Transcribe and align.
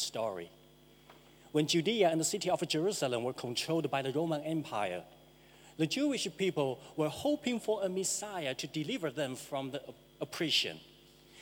story. 0.00 0.50
When 1.52 1.66
Judea 1.66 2.10
and 2.10 2.20
the 2.20 2.24
city 2.24 2.50
of 2.50 2.66
Jerusalem 2.66 3.22
were 3.22 3.32
controlled 3.32 3.90
by 3.90 4.02
the 4.02 4.12
Roman 4.12 4.42
Empire, 4.42 5.02
the 5.76 5.86
Jewish 5.86 6.26
people 6.36 6.80
were 6.96 7.08
hoping 7.08 7.60
for 7.60 7.82
a 7.82 7.88
Messiah 7.88 8.54
to 8.54 8.66
deliver 8.66 9.10
them 9.10 9.36
from 9.36 9.70
the 9.70 9.82
oppression. 10.20 10.78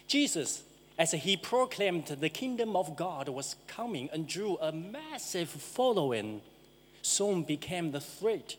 Jesus, 0.07 0.63
as 0.99 1.13
he 1.13 1.37
proclaimed 1.37 2.07
the 2.07 2.29
kingdom 2.29 2.77
of 2.77 2.97
God 2.97 3.29
was 3.29 3.57
coming 3.67 4.09
and 4.13 4.27
drew 4.27 4.59
a 4.59 4.73
massive 4.73 5.49
following, 5.49 6.41
soon 7.03 7.43
became 7.43 7.91
the 7.91 8.01
threat 8.01 8.57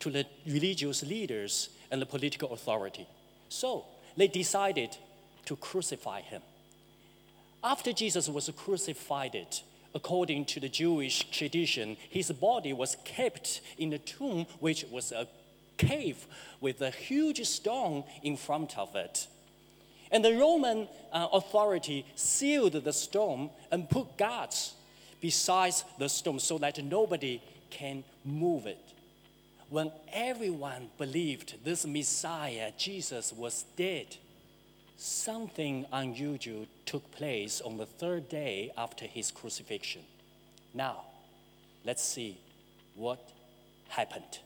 to 0.00 0.10
the 0.10 0.26
religious 0.46 1.02
leaders 1.02 1.70
and 1.90 2.00
the 2.00 2.06
political 2.06 2.52
authority. 2.52 3.06
So 3.48 3.84
they 4.16 4.28
decided 4.28 4.96
to 5.46 5.56
crucify 5.56 6.20
him. 6.22 6.42
After 7.64 7.94
Jesus 7.94 8.28
was 8.28 8.50
crucified, 8.54 9.46
according 9.94 10.44
to 10.46 10.60
the 10.60 10.68
Jewish 10.68 11.30
tradition, 11.30 11.96
his 12.10 12.30
body 12.30 12.74
was 12.74 12.98
kept 13.04 13.62
in 13.78 13.94
a 13.94 13.98
tomb, 13.98 14.46
which 14.60 14.84
was 14.90 15.12
a 15.12 15.26
cave 15.78 16.26
with 16.60 16.82
a 16.82 16.90
huge 16.90 17.42
stone 17.46 18.04
in 18.22 18.36
front 18.36 18.76
of 18.76 18.94
it. 18.94 19.26
And 20.10 20.22
the 20.22 20.36
Roman 20.36 20.88
uh, 21.10 21.28
authority 21.32 22.04
sealed 22.14 22.74
the 22.74 22.92
stone 22.92 23.48
and 23.72 23.88
put 23.88 24.18
guards 24.18 24.74
besides 25.22 25.84
the 25.98 26.10
stone 26.10 26.40
so 26.40 26.58
that 26.58 26.84
nobody 26.84 27.40
can 27.70 28.04
move 28.26 28.66
it. 28.66 28.92
When 29.70 29.90
everyone 30.12 30.90
believed 30.98 31.64
this 31.64 31.86
Messiah, 31.86 32.72
Jesus, 32.76 33.32
was 33.32 33.64
dead, 33.74 34.18
something 34.96 35.86
unusual 35.92 36.66
took 36.86 37.10
place 37.12 37.60
on 37.60 37.76
the 37.76 37.86
third 37.86 38.28
day 38.28 38.72
after 38.76 39.06
his 39.06 39.30
crucifixion. 39.30 40.02
Now, 40.72 41.02
let's 41.84 42.02
see 42.02 42.38
what 42.94 43.20
happened. 43.88 44.38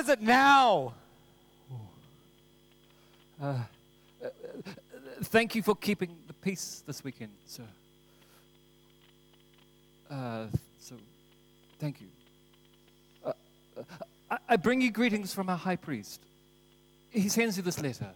Is 0.00 0.08
it 0.08 0.22
now? 0.22 0.94
Uh, 3.40 3.54
uh, 4.22 4.28
thank 5.24 5.54
you 5.54 5.62
for 5.62 5.74
keeping 5.74 6.16
the 6.26 6.32
peace 6.32 6.82
this 6.86 7.04
weekend, 7.04 7.32
sir. 7.46 7.62
Uh, 10.10 10.46
so, 10.78 10.94
thank 11.78 12.00
you. 12.00 12.06
Uh, 13.24 13.32
uh, 13.76 13.82
I, 14.30 14.38
I 14.48 14.56
bring 14.56 14.80
you 14.80 14.90
greetings 14.90 15.32
from 15.32 15.48
our 15.48 15.56
high 15.56 15.76
priest. 15.76 16.20
He 17.10 17.28
sends 17.28 17.56
you 17.56 17.62
this 17.62 17.80
letter. 17.80 18.08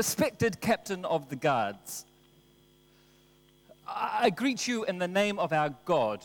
Respected 0.00 0.62
Captain 0.62 1.04
of 1.04 1.28
the 1.28 1.36
Guards, 1.36 2.06
I 3.86 4.30
greet 4.30 4.66
you 4.66 4.84
in 4.84 4.96
the 4.96 5.06
name 5.06 5.38
of 5.38 5.52
our 5.52 5.74
God. 5.84 6.24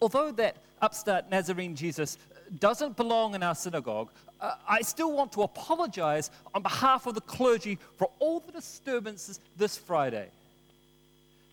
Although 0.00 0.32
that 0.32 0.56
upstart 0.80 1.28
Nazarene 1.30 1.76
Jesus 1.76 2.16
doesn't 2.58 2.96
belong 2.96 3.34
in 3.34 3.42
our 3.42 3.54
synagogue, 3.54 4.08
uh, 4.40 4.54
I 4.66 4.80
still 4.80 5.12
want 5.12 5.32
to 5.32 5.42
apologize 5.42 6.30
on 6.54 6.62
behalf 6.62 7.06
of 7.06 7.14
the 7.14 7.20
clergy 7.20 7.78
for 7.98 8.10
all 8.18 8.40
the 8.40 8.52
disturbances 8.52 9.38
this 9.58 9.76
Friday. 9.76 10.30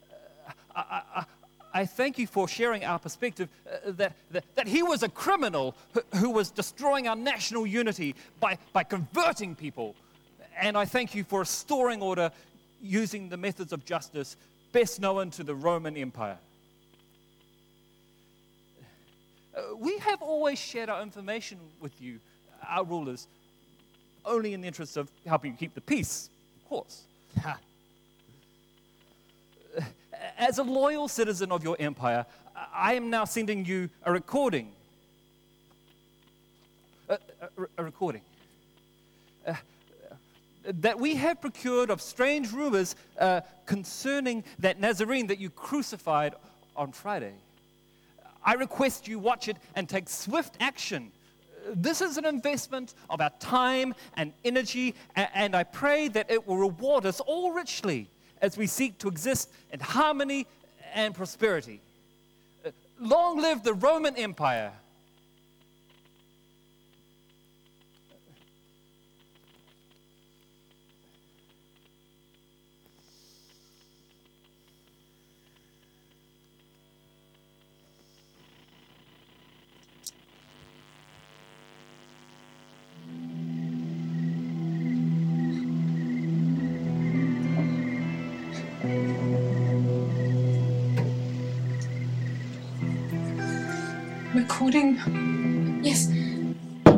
Uh, 0.09 0.81
I, 0.89 1.01
I, 1.13 1.25
I, 1.73 1.85
thank 1.85 2.17
you 2.17 2.25
for 2.25 2.47
sharing 2.47 2.85
our 2.85 2.99
perspective 2.99 3.49
uh, 3.69 3.91
that, 3.97 4.13
that, 4.31 4.45
that, 4.55 4.67
he 4.69 4.81
was 4.81 5.03
a 5.03 5.09
criminal 5.09 5.75
who, 5.93 6.01
who 6.19 6.29
was 6.29 6.51
destroying 6.51 7.05
our 7.09 7.17
national 7.17 7.67
unity 7.67 8.15
by, 8.39 8.57
by 8.71 8.85
converting 8.85 9.53
people 9.53 9.93
and 10.59 10.77
I 10.77 10.85
thank 10.85 11.15
you 11.15 11.23
for 11.23 11.39
restoring 11.39 12.01
order 12.01 12.31
using 12.81 13.29
the 13.29 13.37
methods 13.37 13.73
of 13.73 13.85
justice 13.85 14.35
best 14.71 14.99
known 14.99 15.31
to 15.31 15.43
the 15.43 15.55
Roman 15.55 15.97
Empire. 15.97 16.37
Uh, 19.55 19.75
we 19.77 19.97
have 19.99 20.21
always 20.21 20.59
shared 20.59 20.89
our 20.89 21.01
information 21.01 21.57
with 21.79 21.99
you, 22.01 22.19
our 22.67 22.83
rulers, 22.83 23.27
only 24.25 24.53
in 24.53 24.61
the 24.61 24.67
interest 24.67 24.97
of 24.97 25.09
helping 25.25 25.51
you 25.51 25.57
keep 25.57 25.73
the 25.73 25.81
peace, 25.81 26.29
of 26.61 26.69
course. 26.69 27.03
As 30.37 30.59
a 30.59 30.63
loyal 30.63 31.07
citizen 31.07 31.51
of 31.51 31.63
your 31.63 31.75
empire, 31.79 32.25
I 32.73 32.93
am 32.93 33.09
now 33.09 33.25
sending 33.25 33.65
you 33.65 33.89
a 34.03 34.11
recording. 34.11 34.71
A, 37.09 37.13
a, 37.13 37.47
a 37.77 37.83
recording. 37.83 38.21
Uh, 39.45 39.53
that 40.67 40.99
we 40.99 41.15
have 41.15 41.39
procured 41.41 41.89
of 41.89 42.01
strange 42.01 42.51
rumors 42.51 42.95
uh, 43.19 43.41
concerning 43.65 44.43
that 44.59 44.79
Nazarene 44.79 45.27
that 45.27 45.39
you 45.39 45.49
crucified 45.49 46.35
on 46.75 46.91
Friday. 46.91 47.33
I 48.43 48.53
request 48.53 49.07
you 49.07 49.19
watch 49.19 49.47
it 49.47 49.57
and 49.75 49.87
take 49.87 50.09
swift 50.09 50.55
action. 50.59 51.11
This 51.73 52.01
is 52.01 52.17
an 52.17 52.25
investment 52.25 52.93
of 53.09 53.19
our 53.19 53.31
time 53.39 53.93
and 54.15 54.31
energy, 54.45 54.95
and 55.15 55.55
I 55.55 55.63
pray 55.63 56.07
that 56.09 56.31
it 56.31 56.47
will 56.47 56.57
reward 56.57 57.05
us 57.05 57.19
all 57.19 57.51
richly 57.51 58.07
as 58.41 58.57
we 58.57 58.67
seek 58.67 58.97
to 58.99 59.07
exist 59.07 59.49
in 59.73 59.79
harmony 59.79 60.47
and 60.93 61.13
prosperity. 61.13 61.81
Uh, 62.65 62.69
long 62.99 63.41
live 63.41 63.63
the 63.63 63.73
Roman 63.73 64.15
Empire! 64.15 64.71
Recording? 94.47 95.81
Yes. 95.83 96.09
I'll 96.85 96.95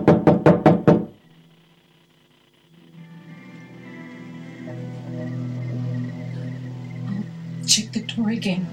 check 7.66 7.92
the 7.92 8.02
door 8.02 8.30
again. 8.30 8.68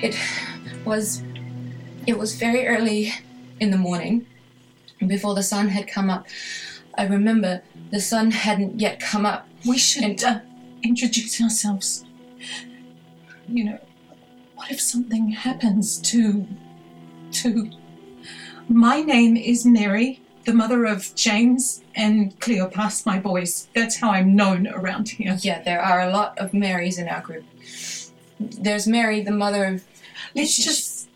It 0.00 0.16
was 0.86 1.22
it 2.06 2.18
was 2.18 2.34
very 2.34 2.66
early 2.66 3.12
in 3.60 3.70
the 3.70 3.76
morning, 3.76 4.26
before 5.06 5.34
the 5.34 5.42
sun 5.42 5.68
had 5.68 5.86
come 5.86 6.08
up. 6.08 6.26
I 6.96 7.06
remember 7.06 7.62
the 7.90 8.00
sun 8.00 8.30
hadn't 8.30 8.80
yet 8.80 8.98
come 8.98 9.26
up. 9.26 9.46
We 9.66 9.78
should 9.78 10.04
And- 10.04 10.24
uh, 10.24 10.40
introduce 10.82 11.40
ourselves. 11.40 12.04
You 13.48 13.64
know, 13.64 13.78
what 14.54 14.70
if 14.70 14.80
something 14.80 15.30
happens 15.30 15.98
to. 16.10 16.46
to. 17.32 17.70
My 18.68 19.00
name 19.00 19.36
is 19.36 19.64
Mary, 19.64 20.20
the 20.44 20.52
mother 20.54 20.84
of 20.84 21.14
James 21.14 21.82
and 21.94 22.38
Cleopas, 22.40 23.04
my 23.06 23.18
boys. 23.18 23.68
That's 23.74 23.96
how 23.96 24.10
I'm 24.10 24.34
known 24.36 24.66
around 24.66 25.08
here. 25.10 25.36
Yeah, 25.40 25.62
there 25.62 25.80
are 25.80 26.00
a 26.00 26.10
lot 26.10 26.38
of 26.38 26.52
Marys 26.52 26.98
in 26.98 27.08
our 27.08 27.20
group. 27.20 27.44
There's 28.40 28.86
Mary, 28.86 29.20
the 29.22 29.30
mother 29.32 29.64
of. 29.64 29.84
Let's 30.34 30.56
just. 30.56 31.08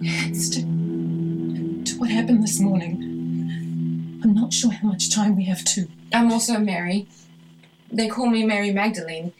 To, 0.00 1.82
to 1.84 1.98
what 1.98 2.10
happened 2.10 2.42
this 2.42 2.60
morning. 2.60 4.20
I'm 4.22 4.34
not 4.34 4.52
sure 4.52 4.72
how 4.72 4.88
much 4.88 5.10
time 5.14 5.36
we 5.36 5.44
have 5.44 5.64
to. 5.64 5.88
I'm 6.12 6.30
also 6.32 6.58
Mary. 6.58 7.06
They 7.94 8.08
call 8.08 8.26
me 8.26 8.44
Mary 8.44 8.72
Magdalene 8.72 9.32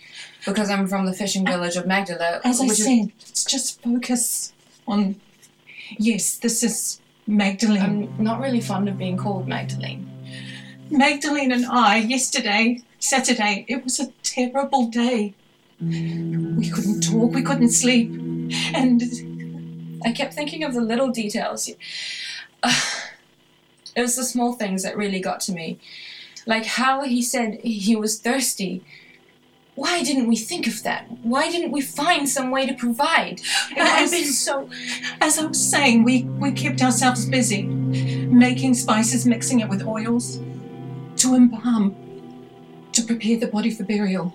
because 0.46 0.70
I'm 0.70 0.86
from 0.86 1.06
the 1.06 1.12
fishing 1.12 1.44
village 1.44 1.76
of 1.76 1.86
Magdala. 1.86 2.40
As 2.44 2.60
I 2.60 2.68
said, 2.68 3.12
let's 3.18 3.44
just 3.44 3.82
focus 3.82 4.52
on. 4.86 5.20
Yes, 5.98 6.38
this 6.38 6.62
is 6.62 7.00
Magdalene. 7.26 8.12
I'm 8.16 8.24
not 8.24 8.40
really 8.40 8.60
fond 8.60 8.88
of 8.88 8.96
being 8.96 9.16
called 9.16 9.48
Magdalene. 9.48 10.08
Magdalene 10.90 11.50
and 11.50 11.66
I, 11.66 11.96
yesterday, 11.96 12.82
Saturday, 12.98 13.64
it 13.68 13.82
was 13.82 13.98
a 14.00 14.12
terrible 14.22 14.86
day. 14.88 15.34
We 15.80 16.70
couldn't 16.70 17.00
talk, 17.00 17.32
we 17.32 17.42
couldn't 17.42 17.70
sleep. 17.70 18.10
And 18.74 19.02
I 20.04 20.12
kept 20.12 20.34
thinking 20.34 20.62
of 20.62 20.74
the 20.74 20.80
little 20.80 21.10
details. 21.10 21.70
It 23.96 24.00
was 24.00 24.16
the 24.16 24.24
small 24.24 24.54
things 24.54 24.82
that 24.82 24.96
really 24.96 25.20
got 25.20 25.38
to 25.42 25.52
me. 25.52 25.78
Like 26.46 26.64
how 26.66 27.02
he 27.04 27.22
said 27.22 27.60
he 27.62 27.96
was 27.96 28.18
thirsty. 28.20 28.84
Why 29.76 30.02
didn't 30.04 30.28
we 30.28 30.36
think 30.36 30.66
of 30.68 30.82
that? 30.84 31.06
Why 31.22 31.50
didn't 31.50 31.72
we 31.72 31.80
find 31.80 32.28
some 32.28 32.50
way 32.52 32.64
to 32.66 32.74
provide? 32.74 33.40
It 33.72 33.78
have 33.78 34.10
been 34.10 34.24
so. 34.24 34.70
as 35.20 35.38
I 35.38 35.46
was 35.46 35.58
saying, 35.70 36.04
we, 36.04 36.22
we 36.22 36.52
kept 36.52 36.80
ourselves 36.80 37.26
busy, 37.26 37.62
making 37.62 38.74
spices, 38.74 39.26
mixing 39.26 39.60
it 39.60 39.68
with 39.68 39.84
oils, 39.84 40.38
to 41.16 41.34
embalm, 41.34 41.96
to 42.92 43.02
prepare 43.02 43.36
the 43.38 43.48
body 43.48 43.70
for 43.70 43.82
burial. 43.82 44.32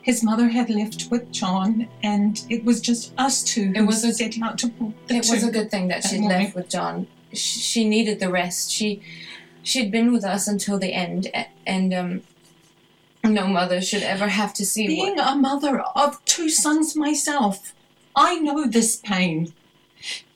His 0.00 0.22
mother 0.22 0.48
had 0.48 0.70
left 0.70 1.08
with 1.10 1.30
John, 1.30 1.86
and 2.02 2.42
it 2.48 2.64
was 2.64 2.80
just 2.80 3.12
us 3.18 3.42
two 3.44 3.72
It 3.76 3.82
was 3.82 4.02
a- 4.02 4.14
set 4.14 4.40
out 4.40 4.56
to 4.60 4.68
the 5.08 5.14
It 5.16 5.28
was 5.28 5.44
a 5.44 5.50
good 5.50 5.70
thing 5.70 5.88
that 5.88 6.04
that 6.04 6.18
morning. 6.20 6.44
left 6.44 6.54
with 6.56 6.70
John. 6.70 7.06
She 7.34 7.86
needed 7.86 8.18
the 8.18 8.30
rest. 8.30 8.70
She, 8.70 9.02
she'd 9.68 9.92
been 9.92 10.12
with 10.12 10.24
us 10.24 10.48
until 10.48 10.78
the 10.78 10.94
end, 10.94 11.30
and 11.66 11.92
um, 11.92 12.22
no 13.22 13.46
mother 13.46 13.80
should 13.82 14.02
ever 14.02 14.28
have 14.28 14.54
to 14.54 14.64
see 14.64 14.84
what. 14.84 15.04
Being 15.04 15.18
a 15.18 15.34
mother 15.34 15.80
of 15.94 16.24
two 16.24 16.48
sons 16.48 16.96
myself, 16.96 17.74
I 18.16 18.38
know 18.38 18.66
this 18.66 18.96
pain. 18.96 19.52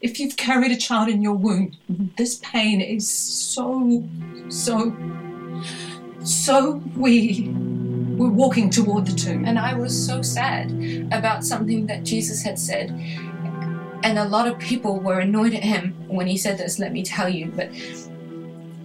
If 0.01 0.21
you've 0.21 0.37
carried 0.37 0.71
a 0.71 0.77
child 0.77 1.09
in 1.09 1.23
your 1.23 1.35
womb, 1.35 1.73
this 1.89 2.41
pain 2.43 2.81
is 2.81 3.09
so, 3.09 4.05
so, 4.49 4.95
so 6.23 6.83
we 6.97 7.49
were 8.17 8.29
walking 8.29 8.69
toward 8.69 9.07
the 9.07 9.17
tomb. 9.17 9.45
And 9.47 9.59
I 9.59 9.75
was 9.75 10.07
so 10.07 10.21
sad 10.21 10.71
about 11.13 11.45
something 11.45 11.87
that 11.87 12.05
Jesus 12.05 12.43
had 12.43 12.59
said. 12.59 12.91
And 14.05 14.19
a 14.19 14.29
lot 14.29 14.49
of 14.49 14.59
people 14.59 14.99
were 14.99 15.21
annoyed 15.21 15.55
at 15.55 15.63
him 15.63 15.95
when 16.09 16.27
he 16.27 16.37
said 16.37 16.59
this, 16.59 16.81
let 16.81 16.93
me 16.93 17.05
tell 17.05 17.29
you. 17.29 17.53
But 17.55 17.71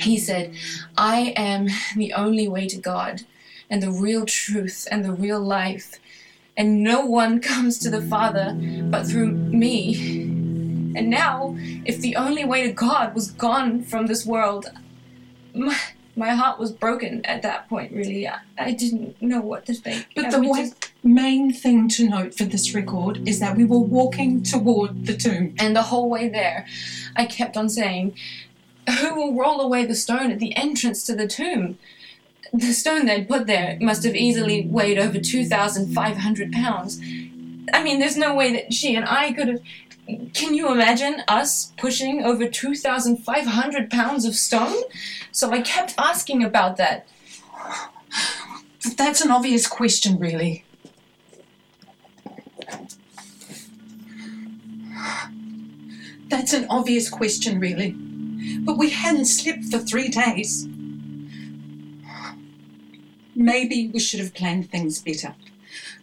he 0.01 0.17
said, 0.17 0.53
I 0.97 1.33
am 1.35 1.67
the 1.95 2.13
only 2.13 2.47
way 2.47 2.67
to 2.67 2.77
God, 2.77 3.21
and 3.69 3.81
the 3.81 3.91
real 3.91 4.25
truth, 4.25 4.87
and 4.91 5.03
the 5.03 5.11
real 5.11 5.39
life. 5.39 5.99
And 6.55 6.83
no 6.83 7.05
one 7.05 7.39
comes 7.39 7.77
to 7.79 7.89
the 7.89 8.01
Father 8.01 8.57
but 8.89 9.05
through 9.05 9.31
me. 9.31 10.23
And 10.95 11.09
now, 11.09 11.55
if 11.85 11.99
the 11.99 12.15
only 12.15 12.43
way 12.45 12.63
to 12.63 12.73
God 12.73 13.13
was 13.13 13.29
gone 13.31 13.83
from 13.83 14.07
this 14.07 14.25
world, 14.25 14.65
my, 15.53 15.77
my 16.15 16.29
heart 16.31 16.57
was 16.57 16.71
broken 16.71 17.23
at 17.25 17.43
that 17.43 17.69
point, 17.69 17.91
really. 17.93 18.27
I, 18.27 18.39
I 18.57 18.71
didn't 18.71 19.21
know 19.21 19.41
what 19.41 19.67
to 19.67 19.75
think. 19.75 20.07
But 20.15 20.31
the 20.31 20.41
one 20.41 20.65
just- 20.65 20.91
main 21.03 21.53
thing 21.53 21.87
to 21.87 22.09
note 22.09 22.33
for 22.33 22.43
this 22.43 22.73
record 22.73 23.27
is 23.27 23.39
that 23.39 23.55
we 23.55 23.63
were 23.63 23.79
walking 23.79 24.41
toward 24.41 25.05
the 25.05 25.15
tomb. 25.15 25.53
And 25.59 25.75
the 25.75 25.83
whole 25.83 26.09
way 26.09 26.27
there, 26.27 26.65
I 27.15 27.25
kept 27.25 27.55
on 27.55 27.69
saying, 27.69 28.15
Who 28.87 29.15
will 29.15 29.35
roll 29.35 29.59
away 29.59 29.85
the 29.85 29.95
stone 29.95 30.31
at 30.31 30.39
the 30.39 30.55
entrance 30.55 31.03
to 31.05 31.15
the 31.15 31.27
tomb? 31.27 31.77
The 32.53 32.71
stone 32.71 33.05
they'd 33.05 33.27
put 33.27 33.45
there 33.45 33.77
must 33.81 34.03
have 34.05 34.15
easily 34.15 34.65
weighed 34.65 34.97
over 34.97 35.19
2,500 35.19 36.51
pounds. 36.53 37.01
I 37.73 37.83
mean, 37.83 37.99
there's 37.99 38.15
no 38.15 38.33
way 38.33 38.53
that 38.53 38.73
she 38.73 38.95
and 38.95 39.05
I 39.05 39.33
could 39.33 39.47
have. 39.49 39.61
Can 40.33 40.53
you 40.53 40.71
imagine 40.71 41.21
us 41.27 41.73
pushing 41.77 42.23
over 42.23 42.47
2,500 42.47 43.91
pounds 43.91 44.23
of 44.23 44.35
stone? 44.35 44.83
So 45.33 45.51
I 45.51 45.61
kept 45.61 45.93
asking 45.97 46.45
about 46.45 46.77
that. 46.77 47.07
That's 48.95 49.19
an 49.19 49.31
obvious 49.31 49.67
question, 49.67 50.17
really. 50.17 50.63
That's 56.29 56.53
an 56.53 56.67
obvious 56.69 57.09
question, 57.09 57.59
really. 57.59 57.97
But 58.67 58.77
we 58.77 58.89
hadn't 58.89 59.27
slept 59.27 59.63
for 59.71 59.79
three 59.79 60.09
days. 60.09 60.67
Maybe 63.33 63.89
we 63.93 63.99
should 63.99 64.19
have 64.19 64.33
planned 64.33 64.69
things 64.69 65.01
better. 65.01 65.35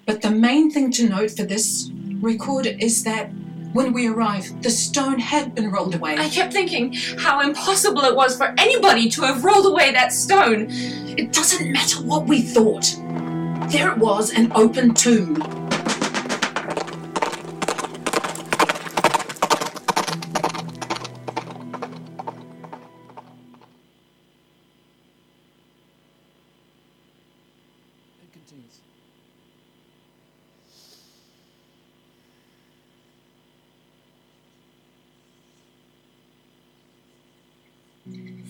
But 0.07 0.23
the 0.23 0.31
main 0.31 0.71
thing 0.71 0.91
to 0.93 1.07
note 1.07 1.33
for 1.33 1.43
this 1.43 1.91
record 2.23 2.67
is 2.67 3.05
that 3.05 3.31
when 3.75 3.93
we 3.93 4.09
arrived, 4.09 4.63
the 4.63 4.71
stone 4.71 5.19
had 5.19 5.55
been 5.55 5.71
rolled 5.71 5.95
away. 5.95 6.17
I 6.17 6.31
kept 6.31 6.55
thinking 6.55 6.95
how 7.19 7.43
impossible 7.43 8.03
it 8.05 8.17
was 8.17 8.35
for 8.35 8.55
anybody 8.57 9.11
to 9.11 9.23
have 9.23 9.45
rolled 9.45 9.67
away 9.67 9.93
that 9.93 10.15
stone. 10.15 10.69
It 11.19 11.35
doesn't 11.35 11.71
matter 11.71 11.99
what 12.03 12.27
we 12.27 12.41
thought. 12.41 12.87
There 13.71 13.93
it 13.93 13.99
was, 13.99 14.31
an 14.31 14.51
open 14.55 14.95
tomb. 14.95 15.64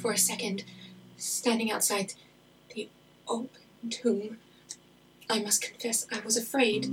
For 0.05 0.13
a 0.13 0.19
second, 0.19 0.65
standing 1.17 1.71
outside 1.73 2.13
the 2.75 2.91
open 3.27 3.49
tomb. 3.89 4.37
I 5.31 5.41
must 5.41 5.63
confess, 5.63 6.07
I 6.13 6.21
was 6.21 6.37
afraid. 6.37 6.85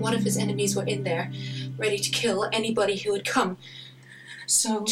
One 0.00 0.14
of 0.14 0.22
his 0.22 0.38
enemies 0.38 0.74
were 0.74 0.86
in 0.86 1.04
there, 1.04 1.30
ready 1.76 1.98
to 1.98 2.10
kill 2.10 2.48
anybody 2.50 2.96
who 2.96 3.12
would 3.12 3.26
come. 3.26 3.58
So 4.46 4.86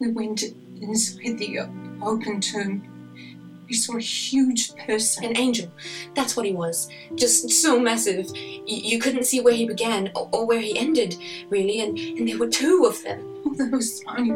we 0.00 0.10
went 0.10 0.42
inside 0.80 1.38
the 1.38 1.60
open 2.02 2.40
tomb. 2.40 2.82
We 3.68 3.74
saw 3.74 3.96
a 3.96 4.00
huge 4.00 4.74
person. 4.74 5.26
An 5.26 5.36
angel. 5.36 5.70
That's 6.16 6.36
what 6.36 6.44
he 6.44 6.52
was. 6.54 6.88
Just 7.14 7.50
so 7.50 7.78
massive. 7.78 8.32
Y- 8.32 8.64
you 8.66 8.98
couldn't 8.98 9.26
see 9.26 9.40
where 9.40 9.54
he 9.54 9.64
began 9.64 10.10
or, 10.16 10.28
or 10.32 10.44
where 10.44 10.60
he 10.60 10.76
ended, 10.76 11.14
really, 11.50 11.82
and, 11.82 11.96
and 11.96 12.26
there 12.26 12.38
were 12.38 12.48
two 12.48 12.84
of 12.84 13.00
them. 13.04 13.20
Oh, 13.46 13.54
there 13.54 13.70
was 13.70 14.02
only 14.08 14.32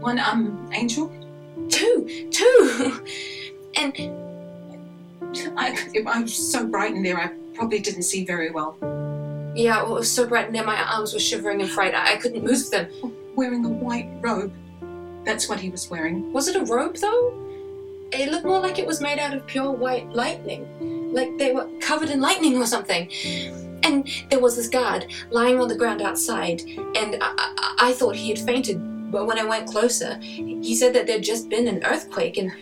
one 0.00 0.18
um 0.18 0.70
angel. 0.74 1.10
Two! 1.68 2.28
Two! 2.30 3.04
and 3.76 3.94
I, 5.56 5.76
I 6.06 6.22
was 6.22 6.34
so 6.34 6.66
bright 6.66 6.94
in 6.94 7.02
there, 7.02 7.18
I 7.18 7.30
probably 7.54 7.80
didn't 7.80 8.02
see 8.02 8.24
very 8.24 8.50
well. 8.50 8.76
yeah, 9.54 9.82
well, 9.82 9.96
it 9.96 10.00
was 10.00 10.10
so 10.10 10.26
bright 10.26 10.46
in 10.46 10.52
there, 10.52 10.64
my 10.64 10.80
arms 10.94 11.12
were 11.12 11.20
shivering 11.20 11.60
in 11.60 11.66
fright. 11.66 11.94
I, 11.94 12.14
I 12.14 12.16
couldn't 12.16 12.44
move 12.44 12.70
them. 12.70 12.88
Wearing 13.34 13.64
a 13.64 13.68
white 13.68 14.08
robe. 14.20 14.52
That's 15.24 15.48
what 15.48 15.60
he 15.60 15.68
was 15.68 15.90
wearing. 15.90 16.32
Was 16.32 16.48
it 16.48 16.56
a 16.56 16.64
robe 16.64 16.96
though? 16.96 17.34
It 18.12 18.30
looked 18.30 18.46
more 18.46 18.58
like 18.60 18.78
it 18.78 18.86
was 18.86 19.00
made 19.00 19.18
out 19.18 19.34
of 19.34 19.46
pure 19.46 19.70
white 19.70 20.08
lightning. 20.10 21.12
Like 21.12 21.36
they 21.38 21.52
were 21.52 21.68
covered 21.80 22.08
in 22.08 22.20
lightning 22.20 22.56
or 22.56 22.66
something. 22.66 23.10
And 23.82 24.08
there 24.30 24.40
was 24.40 24.56
this 24.56 24.68
guard 24.68 25.06
lying 25.30 25.60
on 25.60 25.68
the 25.68 25.76
ground 25.76 26.02
outside, 26.02 26.62
and 26.96 27.16
I, 27.20 27.34
I, 27.36 27.74
I 27.78 27.92
thought 27.92 28.16
he 28.16 28.30
had 28.30 28.38
fainted. 28.38 28.80
But 29.10 29.26
when 29.26 29.38
I 29.38 29.44
went 29.44 29.68
closer, 29.68 30.18
he 30.18 30.74
said 30.74 30.94
that 30.94 31.06
there'd 31.06 31.22
just 31.22 31.48
been 31.48 31.66
an 31.66 31.82
earthquake, 31.84 32.36
and 32.36 32.52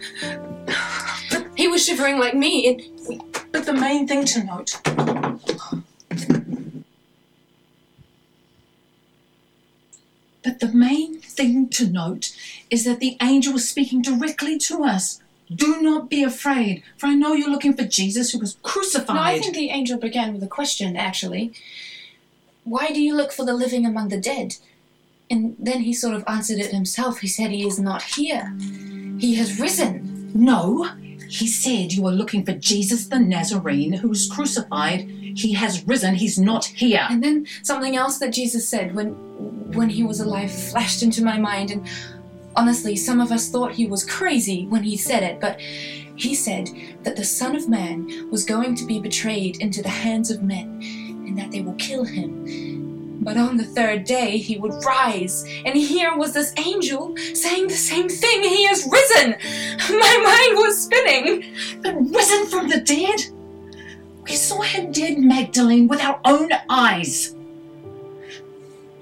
he 1.56 1.68
was 1.68 1.84
shivering 1.84 2.18
like 2.18 2.34
me. 2.34 2.68
And 2.68 3.22
But 3.52 3.66
the 3.66 3.72
main 3.72 4.06
thing 4.06 4.24
to 4.26 4.44
note 4.44 4.80
But 10.46 10.60
the 10.60 10.72
main 10.72 11.20
thing 11.20 11.68
to 11.70 11.88
note 11.88 12.32
is 12.70 12.84
that 12.84 13.00
the 13.00 13.16
angel 13.20 13.52
was 13.52 13.68
speaking 13.68 14.00
directly 14.00 14.56
to 14.60 14.84
us. 14.84 15.20
Do 15.52 15.82
not 15.82 16.08
be 16.08 16.22
afraid, 16.22 16.84
for 16.96 17.08
I 17.08 17.14
know 17.14 17.32
you're 17.32 17.50
looking 17.50 17.74
for 17.74 17.84
Jesus 17.84 18.30
who 18.30 18.38
was 18.38 18.56
crucified. 18.62 19.16
No, 19.16 19.22
I 19.22 19.40
think 19.40 19.56
the 19.56 19.70
angel 19.70 19.98
began 19.98 20.32
with 20.32 20.44
a 20.44 20.48
question, 20.48 20.96
actually. 20.96 21.52
Why 22.62 22.88
do 22.88 23.02
you 23.02 23.16
look 23.16 23.32
for 23.32 23.44
the 23.44 23.54
living 23.54 23.84
among 23.84 24.08
the 24.08 24.20
dead? 24.20 24.56
And 25.30 25.56
then 25.58 25.80
he 25.80 25.92
sort 25.92 26.14
of 26.14 26.24
answered 26.26 26.58
it 26.58 26.72
himself. 26.72 27.18
He 27.18 27.28
said, 27.28 27.50
He 27.50 27.66
is 27.66 27.78
not 27.78 28.02
here. 28.02 28.54
He 29.18 29.34
has 29.36 29.58
risen. 29.58 30.30
No, 30.34 30.88
he 31.28 31.46
said 31.46 31.92
you 31.92 32.06
are 32.06 32.12
looking 32.12 32.44
for 32.44 32.52
Jesus 32.52 33.06
the 33.06 33.18
Nazarene 33.18 33.92
who 33.92 34.08
was 34.08 34.30
crucified. 34.30 35.08
He 35.10 35.52
has 35.54 35.86
risen. 35.86 36.14
He's 36.14 36.38
not 36.38 36.64
here. 36.64 37.06
And 37.10 37.22
then 37.22 37.46
something 37.62 37.96
else 37.96 38.18
that 38.18 38.32
Jesus 38.32 38.68
said 38.68 38.94
when 38.94 39.10
when 39.72 39.90
he 39.90 40.02
was 40.02 40.20
alive 40.20 40.52
flashed 40.52 41.02
into 41.02 41.24
my 41.24 41.38
mind 41.38 41.70
and 41.70 41.86
honestly 42.54 42.94
some 42.94 43.20
of 43.20 43.32
us 43.32 43.48
thought 43.48 43.72
he 43.72 43.86
was 43.86 44.04
crazy 44.04 44.66
when 44.66 44.82
he 44.82 44.96
said 44.96 45.22
it, 45.22 45.40
but 45.40 45.60
he 45.60 46.34
said 46.34 46.68
that 47.02 47.16
the 47.16 47.24
Son 47.24 47.54
of 47.56 47.68
Man 47.68 48.30
was 48.30 48.44
going 48.44 48.74
to 48.76 48.86
be 48.86 48.98
betrayed 48.98 49.58
into 49.58 49.82
the 49.82 49.88
hands 49.88 50.30
of 50.30 50.42
men 50.42 50.80
and 51.26 51.38
that 51.38 51.50
they 51.50 51.60
will 51.60 51.74
kill 51.74 52.04
him. 52.04 52.85
But 53.20 53.36
on 53.36 53.56
the 53.56 53.64
third 53.64 54.04
day 54.04 54.38
he 54.38 54.58
would 54.58 54.84
rise, 54.84 55.44
and 55.64 55.76
here 55.76 56.16
was 56.16 56.32
this 56.32 56.52
angel 56.58 57.16
saying 57.34 57.68
the 57.68 57.74
same 57.74 58.08
thing. 58.08 58.42
He 58.42 58.64
has 58.64 58.88
risen! 58.90 59.36
My 59.90 60.16
mind 60.24 60.58
was 60.58 60.82
spinning. 60.82 61.44
But 61.82 61.94
risen 62.14 62.46
from 62.46 62.68
the 62.68 62.80
dead? 62.80 63.24
We 64.24 64.34
saw 64.34 64.60
him 64.60 64.92
dead, 64.92 65.18
Magdalene, 65.18 65.88
with 65.88 66.00
our 66.00 66.20
own 66.24 66.50
eyes. 66.68 67.34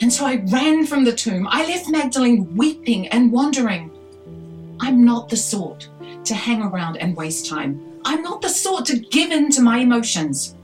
And 0.01 0.13
so 0.13 0.27
I 0.27 0.45
ran 0.53 0.87
from 0.87 1.05
the 1.05 1.15
tomb. 1.15 1.49
I 1.51 1.67
left 1.67 1.89
Magdalene 1.89 2.55
weeping 2.57 3.09
and 3.09 3.33
wondering. 3.33 3.91
I'm 4.81 5.05
not 5.05 5.29
the 5.29 5.37
sort 5.37 5.89
to 6.25 6.35
hang 6.35 6.63
around 6.63 6.97
and 6.99 7.17
waste 7.17 7.47
time. 7.47 8.01
I'm 8.05 8.23
not 8.23 8.43
the 8.43 8.49
sort 8.49 8.85
to 8.87 8.99
give 8.99 9.31
in 9.31 9.51
to 9.53 9.63
my 9.63 9.79
emotions. 9.79 10.57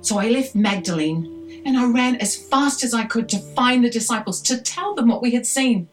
So 0.00 0.18
I 0.18 0.28
left 0.28 0.54
Magdalene 0.54 1.37
and 1.68 1.76
I 1.76 1.84
ran 1.84 2.16
as 2.16 2.34
fast 2.34 2.82
as 2.82 2.94
I 2.94 3.04
could 3.04 3.28
to 3.28 3.38
find 3.38 3.84
the 3.84 3.90
disciples 3.90 4.40
to 4.42 4.58
tell 4.58 4.94
them 4.94 5.08
what 5.08 5.20
we 5.20 5.32
had 5.32 5.46
seen. 5.46 5.88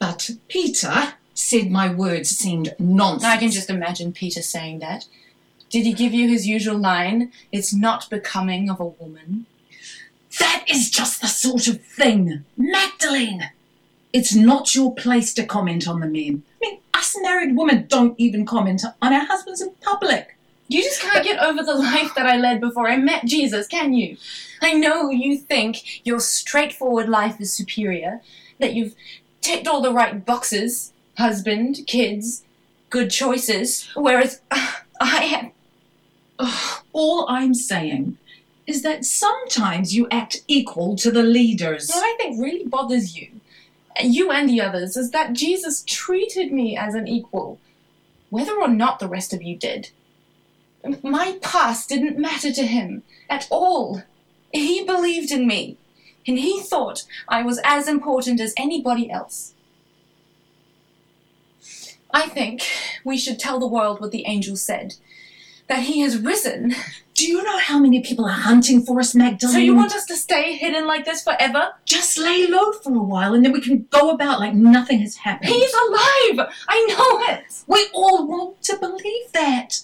But 0.00 0.30
Peter 0.48 1.14
said 1.34 1.70
my 1.70 1.92
words 1.94 2.30
seemed 2.30 2.74
nonsense. 2.78 3.24
I 3.24 3.36
can 3.36 3.52
just 3.52 3.70
imagine 3.70 4.12
Peter 4.12 4.42
saying 4.42 4.80
that. 4.80 5.06
Did 5.70 5.86
he 5.86 5.92
give 5.92 6.12
you 6.12 6.28
his 6.28 6.48
usual 6.48 6.76
line? 6.76 7.30
It's 7.52 7.72
not 7.72 8.10
becoming 8.10 8.68
of 8.68 8.80
a 8.80 8.86
woman. 8.86 9.46
That 10.40 10.64
is 10.68 10.90
just 10.90 11.20
the 11.20 11.28
sort 11.28 11.68
of 11.68 11.80
thing. 11.84 12.44
Magdalene! 12.56 13.50
It's 14.12 14.34
not 14.34 14.74
your 14.74 14.92
place 14.92 15.32
to 15.34 15.46
comment 15.46 15.86
on 15.86 16.00
the 16.00 16.06
men. 16.06 16.42
I 16.60 16.66
mean, 16.66 16.80
us 16.92 17.16
married 17.20 17.56
women 17.56 17.86
don't 17.88 18.18
even 18.18 18.44
comment 18.44 18.82
on 19.00 19.12
our 19.12 19.26
husbands 19.26 19.60
in 19.60 19.70
public. 19.80 20.36
You 20.70 20.84
just 20.84 21.00
can't 21.00 21.24
get 21.24 21.42
over 21.42 21.64
the 21.64 21.74
life 21.74 22.14
that 22.14 22.26
I 22.26 22.36
led 22.36 22.60
before 22.60 22.88
I 22.88 22.96
met 22.96 23.24
Jesus, 23.24 23.66
can 23.66 23.92
you? 23.92 24.16
I 24.62 24.72
know 24.72 25.10
you 25.10 25.36
think 25.36 26.06
your 26.06 26.20
straightforward 26.20 27.08
life 27.08 27.40
is 27.40 27.52
superior, 27.52 28.20
that 28.60 28.72
you've 28.72 28.94
ticked 29.40 29.66
all 29.66 29.82
the 29.82 29.92
right 29.92 30.24
boxes 30.24 30.92
husband, 31.18 31.80
kids, 31.88 32.44
good 32.88 33.10
choices, 33.10 33.90
whereas 33.94 34.40
uh, 34.52 34.74
I 35.00 35.24
have. 35.24 35.50
Ugh, 36.38 36.82
all 36.92 37.26
I'm 37.28 37.52
saying 37.52 38.16
is 38.68 38.82
that 38.82 39.04
sometimes 39.04 39.92
you 39.92 40.06
act 40.12 40.44
equal 40.46 40.94
to 40.96 41.10
the 41.10 41.24
leaders. 41.24 41.90
What 41.90 42.04
I 42.04 42.16
think 42.16 42.40
really 42.40 42.64
bothers 42.64 43.16
you, 43.16 43.28
you 44.00 44.30
and 44.30 44.48
the 44.48 44.60
others, 44.60 44.96
is 44.96 45.10
that 45.10 45.32
Jesus 45.32 45.82
treated 45.84 46.52
me 46.52 46.76
as 46.76 46.94
an 46.94 47.08
equal, 47.08 47.58
whether 48.30 48.54
or 48.54 48.68
not 48.68 49.00
the 49.00 49.08
rest 49.08 49.32
of 49.32 49.42
you 49.42 49.56
did. 49.56 49.90
My 51.02 51.38
past 51.42 51.88
didn't 51.88 52.18
matter 52.18 52.52
to 52.52 52.66
him 52.66 53.02
at 53.28 53.46
all. 53.50 54.02
He 54.52 54.84
believed 54.84 55.30
in 55.30 55.46
me, 55.46 55.76
and 56.26 56.38
he 56.38 56.60
thought 56.60 57.04
I 57.28 57.42
was 57.42 57.60
as 57.64 57.86
important 57.86 58.40
as 58.40 58.54
anybody 58.56 59.10
else. 59.10 59.54
I 62.12 62.26
think 62.28 62.62
we 63.04 63.16
should 63.16 63.38
tell 63.38 63.60
the 63.60 63.68
world 63.68 64.00
what 64.00 64.10
the 64.10 64.26
angel 64.26 64.56
said 64.56 64.94
that 65.68 65.84
he 65.84 66.00
has 66.00 66.18
risen. 66.18 66.74
Do 67.14 67.26
you 67.26 67.42
know 67.44 67.58
how 67.58 67.78
many 67.78 68.00
people 68.02 68.24
are 68.24 68.30
hunting 68.30 68.82
for 68.82 68.98
us, 68.98 69.14
Magdalene? 69.14 69.54
So 69.54 69.60
you 69.60 69.76
want 69.76 69.94
us 69.94 70.04
to 70.06 70.16
stay 70.16 70.56
hidden 70.56 70.86
like 70.86 71.04
this 71.04 71.22
forever? 71.22 71.68
Just 71.84 72.18
lay 72.18 72.48
low 72.48 72.72
for 72.72 72.92
a 72.92 73.02
while 73.02 73.34
and 73.34 73.44
then 73.44 73.52
we 73.52 73.60
can 73.60 73.86
go 73.90 74.10
about 74.10 74.40
like 74.40 74.54
nothing 74.54 74.98
has 75.00 75.16
happened. 75.16 75.50
He's 75.50 75.72
alive! 75.72 76.48
I 76.68 76.86
know 76.88 77.34
it! 77.34 77.62
We 77.68 77.88
all 77.94 78.26
want 78.26 78.62
to 78.62 78.78
believe 78.78 79.30
that. 79.32 79.82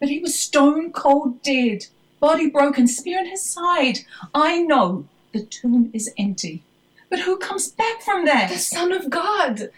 But 0.00 0.08
he 0.08 0.18
was 0.18 0.36
stone 0.36 0.92
cold 0.92 1.42
dead, 1.42 1.86
body 2.20 2.48
broken, 2.48 2.88
spear 2.88 3.18
in 3.18 3.26
his 3.26 3.42
side. 3.42 4.00
I 4.34 4.62
know 4.62 5.04
the 5.32 5.44
tomb 5.44 5.90
is 5.92 6.10
empty. 6.18 6.62
But 7.10 7.20
who 7.20 7.36
comes 7.36 7.68
back 7.68 8.00
from 8.00 8.24
that? 8.24 8.50
The 8.50 8.58
Son 8.58 8.92
of 8.92 9.10
God. 9.10 9.70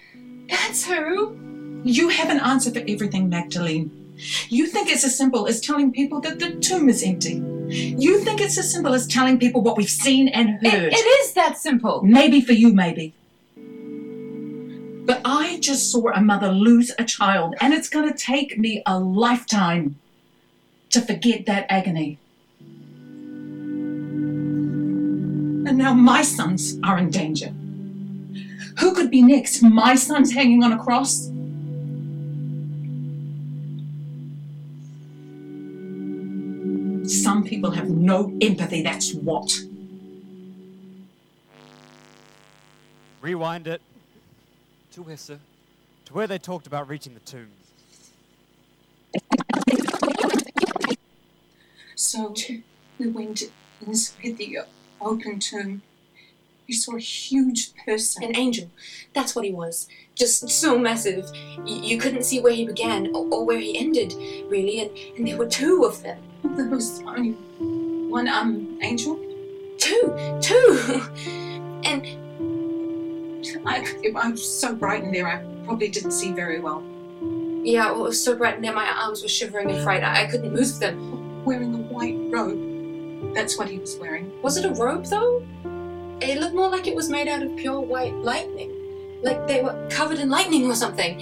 That's 0.49 0.87
who. 0.87 1.37
You 1.83 2.11
have 2.11 2.31
an 2.31 2.38
answer 2.38 2.71
for 2.71 2.83
everything, 2.87 3.29
Magdalene. 3.29 3.91
You 4.49 4.69
think 4.69 4.88
it's 4.88 5.05
as 5.05 5.17
simple 5.17 5.49
as 5.49 5.61
telling 5.61 5.91
people 5.91 6.21
that 6.21 6.38
the 6.38 6.52
tomb 6.52 6.88
is 6.88 7.02
empty. 7.02 7.43
You 7.69 8.21
think 8.21 8.41
it's 8.41 8.59
as 8.59 8.71
simple 8.71 8.95
as 8.95 9.09
telling 9.09 9.38
people 9.38 9.62
what 9.62 9.76
we've 9.76 9.91
seen 9.91 10.29
and 10.29 10.50
heard. 10.64 10.93
It, 10.93 10.95
it 10.95 11.25
is 11.25 11.33
that 11.35 11.59
simple. 11.59 12.02
Maybe 12.02 12.41
for 12.41 12.52
you, 12.52 12.73
maybe. 12.73 13.14
But 15.05 15.23
I 15.25 15.59
just 15.61 15.91
saw 15.91 16.11
a 16.12 16.21
mother 16.21 16.52
lose 16.52 16.93
a 16.99 17.05
child, 17.05 17.57
and 17.61 17.75
it's 17.75 17.88
going 17.88 18.09
to 18.09 18.17
take 18.17 18.59
me 18.59 18.83
a 18.87 19.00
lifetime 19.00 19.97
to 20.92 21.00
forget 21.00 21.46
that 21.46 21.66
agony. 21.68 22.18
And 25.64 25.78
now 25.78 25.94
my 25.94 26.22
sons 26.22 26.78
are 26.84 26.99
in 26.99 27.11
danger. 27.11 27.49
Who 28.78 28.94
could 28.94 29.11
be 29.11 29.22
next? 29.22 29.62
My 29.62 29.94
son's 29.94 30.32
hanging 30.32 30.62
on 30.62 30.72
a 30.72 30.78
cross? 30.78 31.30
Some 37.22 37.44
people 37.44 37.70
have 37.70 37.88
no 37.88 38.32
empathy, 38.40 38.82
that's 38.82 39.14
what. 39.14 39.58
Rewind 43.20 43.66
it 43.66 43.80
to 44.92 45.02
where, 45.02 45.16
sir? 45.16 45.38
To 46.06 46.12
where 46.12 46.26
they 46.26 46.38
talked 46.38 46.66
about 46.66 46.88
reaching 46.88 47.14
the 47.14 47.20
tomb. 47.20 47.49
So 51.94 52.34
we 52.99 53.08
went 53.08 53.42
inside 53.87 54.37
the 54.37 54.58
open 55.00 55.38
tomb. 55.38 55.82
We 56.68 56.75
saw 56.75 56.96
a 56.96 57.00
huge 57.00 57.72
person. 57.84 58.22
An 58.25 58.37
angel. 58.37 58.70
That's 59.14 59.34
what 59.34 59.44
he 59.44 59.52
was. 59.52 59.88
Just 60.14 60.49
so 60.49 60.78
massive. 60.78 61.28
Y- 61.58 61.80
you 61.82 61.99
couldn't 61.99 62.25
see 62.25 62.40
where 62.40 62.52
he 62.52 62.64
began 62.66 63.08
or, 63.14 63.26
or 63.32 63.44
where 63.44 63.58
he 63.58 63.78
ended, 63.78 64.14
really. 64.49 64.80
And, 64.80 64.90
and 65.16 65.26
there 65.26 65.37
were 65.37 65.49
two 65.49 65.84
of 65.84 66.02
them. 66.02 66.18
There 66.44 66.66
was 66.68 67.00
only 67.06 67.32
one 67.32 68.28
um 68.28 68.78
angel. 68.82 69.16
Two! 69.78 70.38
Two! 70.40 71.02
and 71.84 72.06
I, 73.66 73.84
I 74.16 74.30
was 74.30 74.61
so 74.61 74.75
bright 74.75 75.02
in 75.02 75.11
there, 75.12 75.26
I 75.26 75.42
probably 75.64 75.88
didn't 75.88 76.12
see 76.12 76.30
very 76.32 76.61
well. 76.61 76.82
yeah, 77.64 77.90
it 77.90 77.96
was 77.96 78.22
so 78.22 78.37
bright 78.37 78.56
in 78.56 78.62
there, 78.62 78.72
my 78.72 78.88
arms 78.88 79.22
were 79.22 79.28
shivering 79.28 79.70
in 79.70 79.82
fright. 79.82 80.04
I, 80.04 80.25
I 80.25 80.26
couldn't 80.26 80.52
move 80.52 80.78
them. 80.78 81.12
Wearing 81.44 81.75
a 81.75 81.78
white 81.78 82.18
robe. 82.30 83.34
That's 83.34 83.58
what 83.58 83.68
he 83.68 83.78
was 83.78 83.96
wearing. 83.96 84.30
Was 84.42 84.56
it 84.56 84.64
a 84.64 84.70
robe, 84.70 85.06
though? 85.06 85.44
It 86.20 86.38
looked 86.38 86.54
more 86.54 86.68
like 86.68 86.87
it 86.87 86.94
was 86.94 87.08
made 87.11 87.26
out 87.26 87.42
of 87.42 87.56
pure 87.56 87.80
white 87.80 88.14
lightning. 88.14 88.72
Like 89.22 89.46
they 89.46 89.62
were 89.62 89.88
covered 89.90 90.18
in 90.18 90.28
lightning 90.28 90.70
or 90.70 90.75
something. 90.75 91.20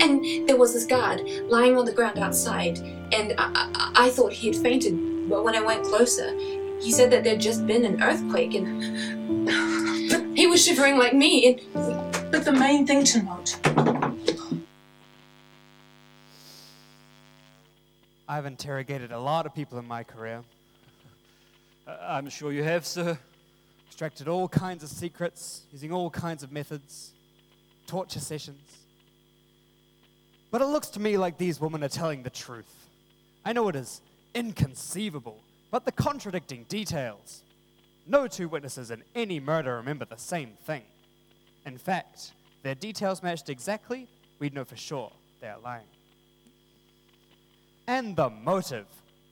And 0.00 0.48
there 0.48 0.56
was 0.56 0.72
this 0.72 0.86
guard 0.86 1.22
lying 1.48 1.76
on 1.76 1.84
the 1.84 1.92
ground 1.92 2.18
outside, 2.18 2.78
and 2.78 3.34
I, 3.38 3.50
I, 3.74 3.92
I 4.06 4.10
thought 4.10 4.32
he 4.32 4.48
had 4.48 4.56
fainted. 4.56 5.28
But 5.28 5.44
when 5.44 5.54
I 5.54 5.60
went 5.60 5.84
closer, 5.84 6.32
he 6.80 6.90
said 6.92 7.10
that 7.10 7.24
there'd 7.24 7.40
just 7.40 7.66
been 7.66 7.84
an 7.84 8.02
earthquake, 8.02 8.54
and 8.54 9.48
he 10.38 10.46
was 10.46 10.64
shivering 10.64 10.98
like 10.98 11.14
me. 11.14 11.60
And 11.74 12.32
But 12.32 12.44
the 12.44 12.52
main 12.52 12.86
thing 12.86 13.04
to 13.04 13.22
note 13.22 13.56
I've 18.30 18.46
interrogated 18.46 19.10
a 19.10 19.18
lot 19.18 19.44
of 19.44 19.56
people 19.56 19.76
in 19.80 19.88
my 19.88 20.04
career, 20.04 20.44
Uh, 21.84 21.96
I'm 22.00 22.30
sure 22.30 22.52
you 22.52 22.62
have, 22.62 22.86
sir. 22.86 23.18
extracted 23.88 24.28
all 24.28 24.48
kinds 24.48 24.84
of 24.84 24.88
secrets, 24.88 25.62
using 25.72 25.92
all 25.92 26.10
kinds 26.10 26.44
of 26.44 26.52
methods, 26.52 27.10
torture 27.88 28.20
sessions. 28.20 28.86
But 30.52 30.62
it 30.62 30.66
looks 30.66 30.90
to 30.90 31.00
me 31.00 31.18
like 31.18 31.38
these 31.38 31.60
women 31.60 31.82
are 31.82 31.88
telling 31.88 32.22
the 32.22 32.30
truth. 32.30 32.72
I 33.44 33.52
know 33.52 33.68
it 33.68 33.74
is 33.74 34.00
inconceivable, 34.32 35.42
but 35.72 35.84
the 35.84 35.92
contradicting 35.92 36.66
details, 36.68 37.42
No 38.06 38.28
two 38.28 38.48
witnesses 38.48 38.92
in 38.92 39.02
any 39.16 39.40
murder 39.40 39.74
remember 39.74 40.04
the 40.04 40.16
same 40.16 40.52
thing. 40.66 40.84
In 41.66 41.78
fact, 41.78 42.32
their 42.62 42.76
details 42.76 43.24
matched 43.24 43.48
exactly, 43.48 44.06
we'd 44.38 44.54
know 44.54 44.64
for 44.64 44.76
sure 44.76 45.10
they 45.40 45.48
are 45.48 45.58
lying. 45.58 45.86
And 47.90 48.14
the 48.14 48.30
motive. 48.30 48.86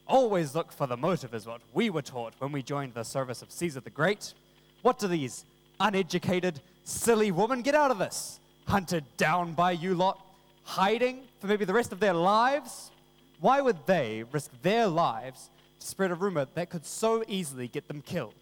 Always 0.05 0.53
look 0.53 0.73
for 0.73 0.85
the 0.85 0.97
motive, 0.97 1.33
is 1.33 1.47
what 1.47 1.61
we 1.73 1.89
were 1.89 2.01
taught 2.01 2.33
when 2.39 2.51
we 2.51 2.61
joined 2.61 2.93
the 2.93 3.03
service 3.03 3.41
of 3.41 3.49
Caesar 3.51 3.79
the 3.79 3.89
Great. 3.89 4.33
What 4.81 4.99
do 4.99 5.07
these 5.07 5.45
uneducated, 5.79 6.59
silly 6.83 7.31
women 7.31 7.61
get 7.61 7.73
out 7.73 7.89
of 7.89 7.99
this? 7.99 8.41
Hunted 8.67 9.05
down 9.15 9.53
by 9.53 9.71
you 9.71 9.95
lot, 9.95 10.19
hiding 10.63 11.21
for 11.39 11.47
maybe 11.47 11.63
the 11.63 11.73
rest 11.73 11.93
of 11.93 12.01
their 12.01 12.13
lives? 12.13 12.91
Why 13.39 13.61
would 13.61 13.77
they 13.85 14.25
risk 14.29 14.51
their 14.61 14.87
lives 14.87 15.49
to 15.79 15.87
spread 15.87 16.11
a 16.11 16.15
rumor 16.15 16.45
that 16.53 16.69
could 16.69 16.85
so 16.85 17.23
easily 17.29 17.69
get 17.69 17.87
them 17.87 18.01
killed? 18.01 18.33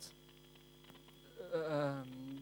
Um, 1.53 2.41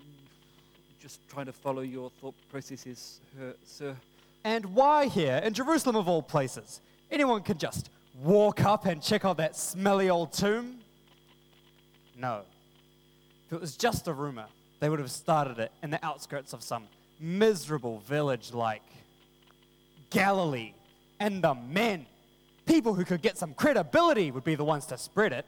just 0.97 1.19
trying 1.27 1.47
to 1.47 1.53
follow 1.53 1.81
your 1.81 2.09
thought 2.21 2.35
processes, 2.49 3.19
sir. 3.65 3.97
And 4.45 4.63
why 4.67 5.07
here 5.07 5.41
in 5.43 5.53
Jerusalem 5.53 5.97
of 5.97 6.07
all 6.07 6.21
places? 6.21 6.79
Anyone 7.11 7.41
can 7.41 7.57
just 7.57 7.89
walk 8.23 8.63
up 8.63 8.85
and 8.85 9.01
check 9.01 9.25
out 9.25 9.37
that 9.37 9.55
smelly 9.55 10.09
old 10.09 10.33
tomb? 10.33 10.79
No. 12.17 12.41
If 13.47 13.53
it 13.53 13.61
was 13.61 13.75
just 13.75 14.07
a 14.07 14.13
rumor, 14.13 14.45
they 14.79 14.89
would 14.89 14.99
have 14.99 15.11
started 15.11 15.59
it 15.59 15.71
in 15.83 15.91
the 15.91 16.03
outskirts 16.03 16.53
of 16.53 16.63
some 16.63 16.87
miserable 17.19 17.99
village 17.99 18.53
like 18.53 18.83
Galilee. 20.09 20.73
And 21.19 21.43
the 21.43 21.53
men, 21.53 22.05
people 22.65 22.93
who 22.93 23.05
could 23.05 23.21
get 23.21 23.37
some 23.37 23.53
credibility, 23.53 24.31
would 24.31 24.43
be 24.43 24.55
the 24.55 24.65
ones 24.65 24.85
to 24.87 24.97
spread 24.97 25.31
it. 25.31 25.45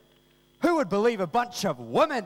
Who 0.61 0.75
would 0.75 0.89
believe 0.89 1.19
a 1.19 1.27
bunch 1.27 1.65
of 1.65 1.79
women? 1.79 2.25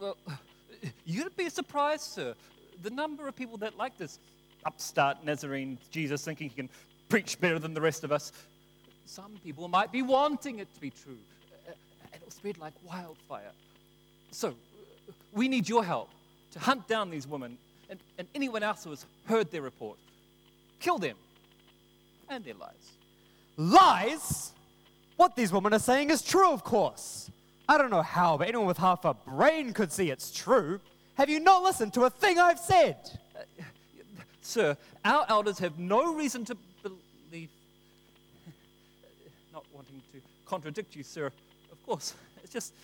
Well, 0.00 0.16
you'd 1.04 1.36
be 1.36 1.48
surprised, 1.48 2.02
sir. 2.02 2.34
The 2.82 2.90
number 2.90 3.28
of 3.28 3.36
people 3.36 3.56
that 3.58 3.76
like 3.76 3.96
this 3.96 4.18
upstart 4.64 5.24
Nazarene 5.24 5.76
Jesus 5.90 6.24
thinking 6.24 6.48
he 6.48 6.54
can 6.54 6.68
preach 7.12 7.38
better 7.38 7.58
than 7.58 7.74
the 7.74 7.80
rest 7.80 8.04
of 8.04 8.10
us. 8.10 8.32
Some 9.04 9.38
people 9.44 9.68
might 9.68 9.92
be 9.92 10.00
wanting 10.00 10.60
it 10.60 10.72
to 10.72 10.80
be 10.80 10.88
true. 10.88 11.18
Uh, 11.68 11.72
and 12.04 12.22
it'll 12.22 12.30
spread 12.30 12.56
like 12.56 12.72
wildfire. 12.88 13.52
So, 14.30 14.48
uh, 14.48 15.12
we 15.34 15.46
need 15.46 15.68
your 15.68 15.84
help 15.84 16.08
to 16.52 16.58
hunt 16.58 16.88
down 16.88 17.10
these 17.10 17.26
women 17.26 17.58
and, 17.90 18.00
and 18.16 18.26
anyone 18.34 18.62
else 18.62 18.84
who 18.84 18.90
has 18.90 19.04
heard 19.26 19.50
their 19.50 19.60
report. 19.60 19.98
Kill 20.80 20.96
them 20.96 21.16
and 22.30 22.42
their 22.46 22.54
lies. 22.54 22.92
Lies? 23.58 24.52
What 25.16 25.36
these 25.36 25.52
women 25.52 25.74
are 25.74 25.78
saying 25.78 26.08
is 26.08 26.22
true, 26.22 26.50
of 26.50 26.64
course. 26.64 27.30
I 27.68 27.76
don't 27.76 27.90
know 27.90 28.00
how, 28.00 28.38
but 28.38 28.48
anyone 28.48 28.66
with 28.66 28.78
half 28.78 29.04
a 29.04 29.12
brain 29.12 29.74
could 29.74 29.92
see 29.92 30.10
it's 30.10 30.32
true. 30.32 30.80
Have 31.16 31.28
you 31.28 31.40
not 31.40 31.62
listened 31.62 31.92
to 31.92 32.04
a 32.04 32.10
thing 32.10 32.38
I've 32.38 32.58
said? 32.58 32.96
Sir, 34.40 34.78
our 35.04 35.26
elders 35.28 35.58
have 35.58 35.78
no 35.78 36.14
reason 36.14 36.46
to 36.46 36.56
believe. 37.32 37.48
Not 39.52 39.64
wanting 39.72 40.02
to 40.12 40.20
contradict 40.52 40.94
you, 40.94 41.02
sir, 41.02 41.26
of 41.72 41.86
course. 41.86 42.14
It's 42.42 42.52
just. 42.52 42.74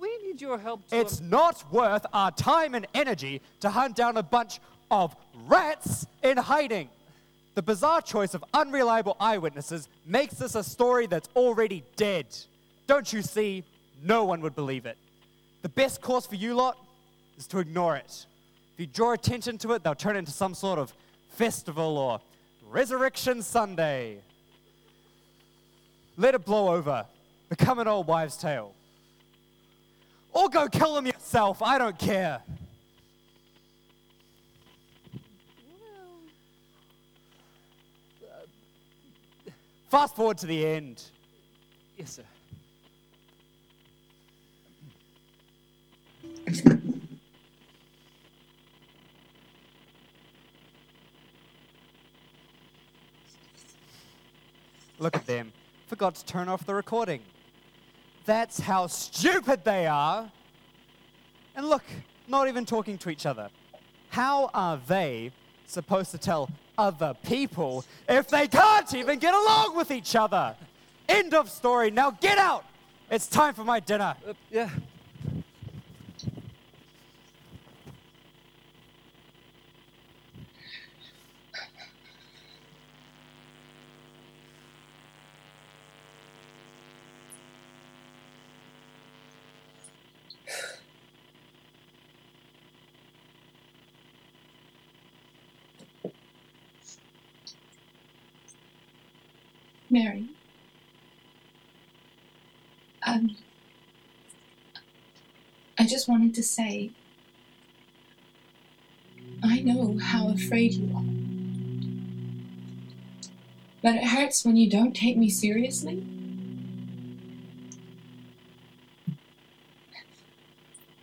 We 0.00 0.10
need 0.24 0.40
your 0.40 0.58
help. 0.58 0.80
It's 0.90 1.20
not 1.20 1.72
worth 1.72 2.04
our 2.12 2.32
time 2.32 2.74
and 2.74 2.84
energy 2.94 3.40
to 3.60 3.70
hunt 3.70 3.94
down 3.94 4.16
a 4.16 4.22
bunch 4.24 4.58
of 4.90 5.14
rats 5.46 6.04
in 6.24 6.36
hiding. 6.36 6.88
The 7.54 7.62
bizarre 7.62 8.02
choice 8.02 8.34
of 8.34 8.44
unreliable 8.52 9.16
eyewitnesses 9.20 9.88
makes 10.04 10.34
this 10.34 10.54
a 10.56 10.64
story 10.64 11.06
that's 11.06 11.28
already 11.36 11.84
dead. 11.94 12.26
Don't 12.88 13.10
you 13.12 13.22
see? 13.22 13.62
No 14.02 14.24
one 14.24 14.40
would 14.42 14.56
believe 14.56 14.84
it. 14.84 14.98
The 15.62 15.68
best 15.68 16.00
course 16.00 16.26
for 16.26 16.34
you 16.34 16.54
lot 16.54 16.76
is 17.38 17.46
to 17.46 17.60
ignore 17.60 17.96
it. 17.96 18.26
If 18.74 18.80
you 18.80 18.86
draw 18.86 19.12
attention 19.12 19.58
to 19.58 19.72
it, 19.72 19.84
they'll 19.84 19.94
turn 19.94 20.16
into 20.16 20.32
some 20.32 20.54
sort 20.54 20.78
of 20.78 20.92
festival 21.30 21.96
or 21.96 22.20
Resurrection 22.68 23.42
Sunday. 23.42 24.18
Let 26.16 26.34
it 26.34 26.44
blow 26.44 26.74
over, 26.74 27.04
become 27.48 27.78
an 27.78 27.86
old 27.86 28.06
wives' 28.06 28.36
tale. 28.36 28.74
Or 30.32 30.48
go 30.48 30.68
kill 30.68 30.94
them 30.94 31.06
yourself, 31.06 31.62
I 31.62 31.78
don't 31.78 31.98
care. 31.98 32.42
Fast 39.88 40.16
forward 40.16 40.38
to 40.38 40.46
the 40.46 40.66
end. 40.66 41.02
Yes, 41.96 42.12
sir. 42.12 42.22
Look 54.98 55.14
at 55.14 55.26
them. 55.26 55.52
Forgot 55.86 56.16
to 56.16 56.24
turn 56.24 56.48
off 56.48 56.66
the 56.66 56.74
recording. 56.74 57.20
That's 58.24 58.58
how 58.58 58.88
stupid 58.88 59.62
they 59.64 59.86
are. 59.86 60.30
And 61.54 61.68
look, 61.68 61.84
not 62.26 62.48
even 62.48 62.66
talking 62.66 62.98
to 62.98 63.10
each 63.10 63.24
other. 63.24 63.48
How 64.08 64.50
are 64.52 64.80
they 64.88 65.30
supposed 65.66 66.10
to 66.10 66.18
tell 66.18 66.50
other 66.76 67.14
people 67.24 67.84
if 68.08 68.28
they 68.28 68.48
can't 68.48 68.92
even 68.94 69.20
get 69.20 69.32
along 69.32 69.76
with 69.76 69.92
each 69.92 70.16
other? 70.16 70.56
End 71.08 71.34
of 71.34 71.48
story. 71.48 71.92
Now 71.92 72.10
get 72.10 72.36
out. 72.36 72.64
It's 73.08 73.28
time 73.28 73.54
for 73.54 73.62
my 73.62 73.78
dinner. 73.78 74.16
Uh, 74.28 74.32
yeah. 74.50 74.70
Mary. 99.96 100.28
Um, 103.02 103.34
I 105.78 105.86
just 105.86 106.06
wanted 106.06 106.34
to 106.34 106.42
say, 106.42 106.90
I 109.42 109.60
know 109.60 109.98
how 109.98 110.28
afraid 110.28 110.74
you 110.74 110.94
are. 110.94 111.02
But 113.82 113.94
it 113.94 114.04
hurts 114.04 114.44
when 114.44 114.56
you 114.56 114.68
don't 114.68 114.94
take 114.94 115.16
me 115.16 115.30
seriously. 115.30 116.04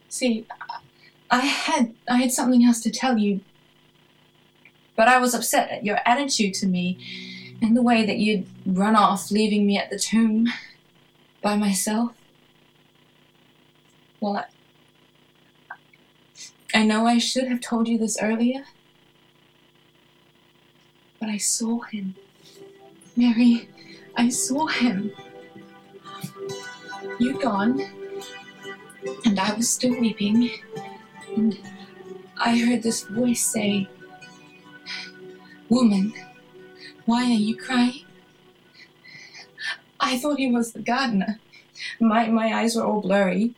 See, 0.07 0.45
I 1.31 1.39
had 1.39 1.95
I 2.07 2.17
had 2.17 2.31
something 2.31 2.63
else 2.63 2.79
to 2.81 2.91
tell 2.91 3.17
you, 3.17 3.39
but 4.95 5.07
I 5.07 5.17
was 5.17 5.33
upset 5.33 5.71
at 5.71 5.83
your 5.83 5.97
attitude 6.05 6.53
to 6.55 6.67
me 6.67 7.32
and 7.63 7.77
the 7.77 7.81
way 7.81 8.05
that 8.05 8.17
you'd 8.17 8.45
run 8.65 8.93
off, 8.93 9.31
leaving 9.31 9.65
me 9.65 9.77
at 9.77 9.89
the 9.89 9.97
tomb 9.97 10.49
by 11.41 11.55
myself. 11.55 12.11
Well, 14.19 14.45
I, 16.73 16.79
I 16.79 16.83
know 16.83 17.07
I 17.07 17.19
should 17.19 17.47
have 17.47 17.61
told 17.61 17.87
you 17.87 17.97
this 17.97 18.21
earlier, 18.21 18.65
but 21.21 21.29
I 21.29 21.37
saw 21.37 21.79
him. 21.79 22.15
Mary, 23.15 23.69
I 24.17 24.27
saw 24.27 24.67
him. 24.67 25.13
You'd 27.17 27.41
gone, 27.41 27.79
and 29.23 29.39
I 29.39 29.53
was 29.53 29.69
still 29.69 29.97
weeping, 30.01 30.49
and 31.37 31.57
I 32.37 32.57
heard 32.57 32.83
this 32.83 33.03
voice 33.03 33.45
say, 33.45 33.87
Woman, 35.69 36.13
why 37.05 37.25
are 37.25 37.27
you 37.27 37.55
crying? 37.57 38.05
I 39.99 40.17
thought 40.17 40.37
he 40.37 40.51
was 40.51 40.73
the 40.73 40.81
gardener. 40.81 41.39
My, 41.99 42.27
my 42.27 42.53
eyes 42.53 42.75
were 42.75 42.83
all 42.83 43.01
blurry. 43.01 43.55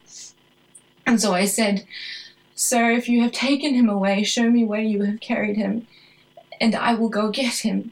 And 1.06 1.22
so 1.22 1.34
I 1.34 1.46
said, 1.46 1.86
Sir, 2.56 2.92
if 2.92 3.10
you 3.10 3.22
have 3.22 3.32
taken 3.32 3.74
him 3.74 3.90
away, 3.90 4.24
show 4.24 4.50
me 4.50 4.64
where 4.64 4.82
you 4.82 5.04
have 5.04 5.20
carried 5.20 5.58
him, 5.58 5.88
and 6.62 6.76
I 6.76 6.94
will 6.94 7.10
go 7.10 7.30
get 7.30 7.58
him. 7.58 7.92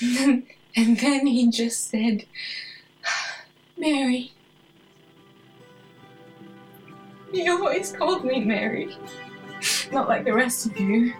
and 0.00 0.46
then 0.74 1.26
he 1.26 1.50
just 1.50 1.90
said, 1.90 2.24
Mary. 3.76 4.32
He 7.32 7.48
always 7.48 7.90
called 7.90 8.24
me 8.24 8.40
Mary, 8.40 8.96
not 9.90 10.08
like 10.08 10.24
the 10.24 10.32
rest 10.32 10.66
of 10.66 10.78
you. 10.78 11.12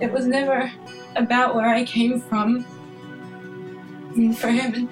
It 0.00 0.12
was 0.12 0.26
never 0.26 0.70
about 1.16 1.54
where 1.54 1.68
I 1.68 1.84
came 1.84 2.20
from. 2.20 2.64
And 4.14 4.36
for 4.36 4.48
him, 4.48 4.88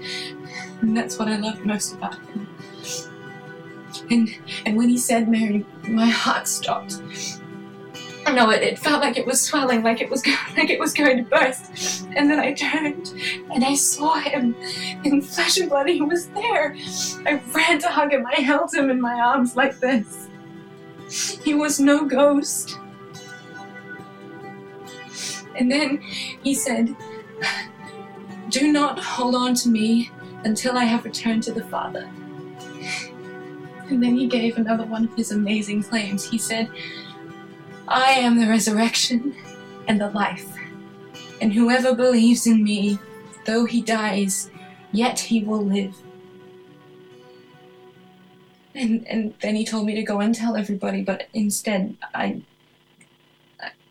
And 0.80 0.96
that's 0.96 1.18
what 1.18 1.28
I 1.28 1.36
loved 1.36 1.64
most 1.64 1.94
about 1.94 2.16
him. 2.26 2.48
And 4.10 4.28
and 4.66 4.76
when 4.76 4.88
he 4.88 4.98
said 4.98 5.28
Mary, 5.28 5.64
my 5.88 6.06
heart 6.06 6.46
stopped. 6.48 7.00
No, 8.32 8.50
it, 8.50 8.62
it 8.62 8.78
felt 8.78 9.00
like 9.02 9.16
it 9.16 9.26
was 9.26 9.40
swelling, 9.40 9.82
like 9.82 10.00
it 10.00 10.10
was 10.10 10.22
go- 10.22 10.34
like 10.56 10.70
it 10.70 10.80
was 10.80 10.92
going 10.92 11.18
to 11.18 11.22
burst. 11.24 12.06
And 12.16 12.30
then 12.30 12.40
I 12.40 12.52
turned 12.52 13.08
and 13.52 13.64
I 13.64 13.74
saw 13.74 14.14
him 14.14 14.54
in 15.04 15.22
flesh 15.22 15.58
and 15.58 15.68
blood. 15.68 15.88
He 15.88 16.00
was 16.00 16.28
there. 16.28 16.74
I 17.26 17.40
ran 17.52 17.78
to 17.80 17.88
hug 17.88 18.12
him. 18.12 18.26
I 18.26 18.40
held 18.40 18.74
him 18.74 18.90
in 18.90 19.00
my 19.00 19.14
arms 19.20 19.56
like 19.56 19.78
this. 19.78 20.28
He 21.44 21.54
was 21.54 21.78
no 21.78 22.06
ghost. 22.06 22.78
And 25.56 25.70
then 25.70 25.98
he 26.42 26.54
said, 26.54 26.94
Do 28.48 28.72
not 28.72 28.98
hold 28.98 29.34
on 29.34 29.54
to 29.56 29.68
me 29.68 30.10
until 30.44 30.76
I 30.76 30.84
have 30.84 31.04
returned 31.04 31.42
to 31.44 31.52
the 31.52 31.64
Father. 31.64 32.08
And 33.88 34.02
then 34.02 34.16
he 34.16 34.26
gave 34.26 34.56
another 34.56 34.84
one 34.84 35.04
of 35.04 35.14
his 35.14 35.30
amazing 35.30 35.82
claims. 35.82 36.28
He 36.28 36.38
said, 36.38 36.70
I 37.86 38.12
am 38.12 38.40
the 38.40 38.48
resurrection 38.48 39.34
and 39.88 40.00
the 40.00 40.10
life. 40.10 40.50
And 41.40 41.52
whoever 41.52 41.94
believes 41.94 42.46
in 42.46 42.64
me, 42.64 42.98
though 43.44 43.66
he 43.66 43.82
dies, 43.82 44.50
yet 44.92 45.18
he 45.18 45.44
will 45.44 45.64
live. 45.64 45.94
And, 48.74 49.06
and 49.06 49.34
then 49.40 49.54
he 49.54 49.64
told 49.64 49.86
me 49.86 49.94
to 49.94 50.02
go 50.02 50.20
and 50.20 50.34
tell 50.34 50.56
everybody, 50.56 51.02
but 51.02 51.28
instead, 51.32 51.96
I, 52.14 52.42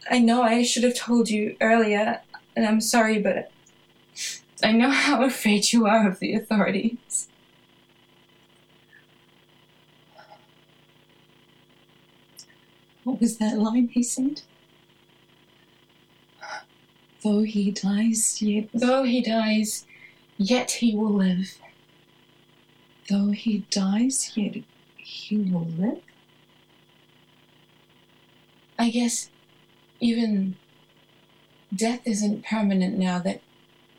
I 0.10 0.20
know 0.20 0.42
I 0.42 0.64
should 0.64 0.84
have 0.84 0.96
told 0.96 1.30
you 1.30 1.56
earlier, 1.62 2.22
and 2.56 2.66
I'm 2.66 2.82
sorry, 2.82 3.20
but 3.20 3.52
I 4.64 4.72
know 4.72 4.90
how 4.90 5.24
afraid 5.26 5.72
you 5.72 5.86
are 5.86 6.08
of 6.08 6.20
the 6.20 6.34
authorities. 6.34 7.28
What 13.04 13.20
was 13.20 13.38
that 13.38 13.58
line 13.58 13.90
he 13.90 14.02
said? 14.02 14.42
Though 17.24 17.44
he 17.44 17.72
dies, 17.72 18.42
yet 18.42 18.70
Though 18.74 19.04
he 19.04 19.22
dies, 19.22 19.86
yet 20.38 20.72
he 20.72 20.96
will 20.96 21.14
live. 21.14 21.58
though 23.10 23.32
he 23.32 23.66
dies, 23.70 24.32
yet 24.36 24.64
he 24.98 25.38
will 25.38 25.68
live. 25.78 26.02
I 28.78 28.90
guess 28.90 29.30
even 30.04 30.58
death 31.74 32.02
isn't 32.04 32.46
permanent 32.46 32.98
now 33.00 33.20
that 33.20 33.42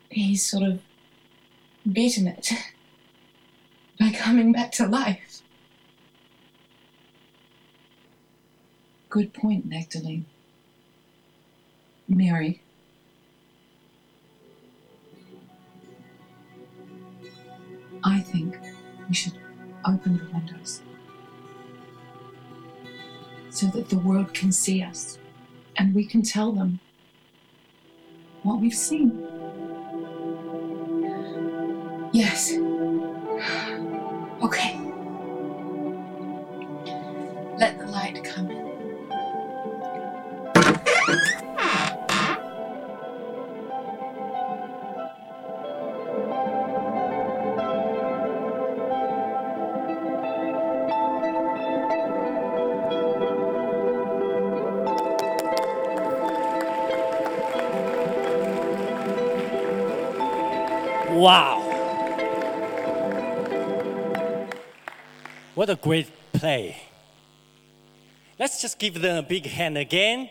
he's 0.09 0.45
sort 0.45 0.61
of 0.61 0.79
beaten 1.91 2.27
it 2.27 2.51
by 3.99 4.11
coming 4.11 4.51
back 4.51 4.71
to 4.71 4.85
life. 4.87 5.41
Good 9.09 9.33
point, 9.33 9.65
Magdalene. 9.65 10.27
Mary. 12.07 12.61
I 18.03 18.19
think 18.19 18.59
we 19.09 19.15
should 19.15 19.33
open 19.83 20.19
the 20.19 20.25
windows 20.31 20.83
so 23.49 23.65
that 23.67 23.89
the 23.89 23.97
world 23.97 24.31
can 24.35 24.51
see 24.51 24.83
us 24.83 25.17
and 25.77 25.93
we 25.93 26.05
can 26.05 26.21
tell 26.21 26.51
them 26.51 26.79
what 28.43 28.59
we've 28.59 28.73
seen. 28.73 29.27
Yes. 32.13 32.53
Okay. 34.41 34.74
What 65.55 65.69
a 65.69 65.75
great 65.75 66.11
play. 66.33 66.75
Let's 68.37 68.61
just 68.61 68.77
give 68.77 68.99
them 68.99 69.15
a 69.15 69.23
big 69.23 69.45
hand 69.45 69.77
again. 69.77 70.29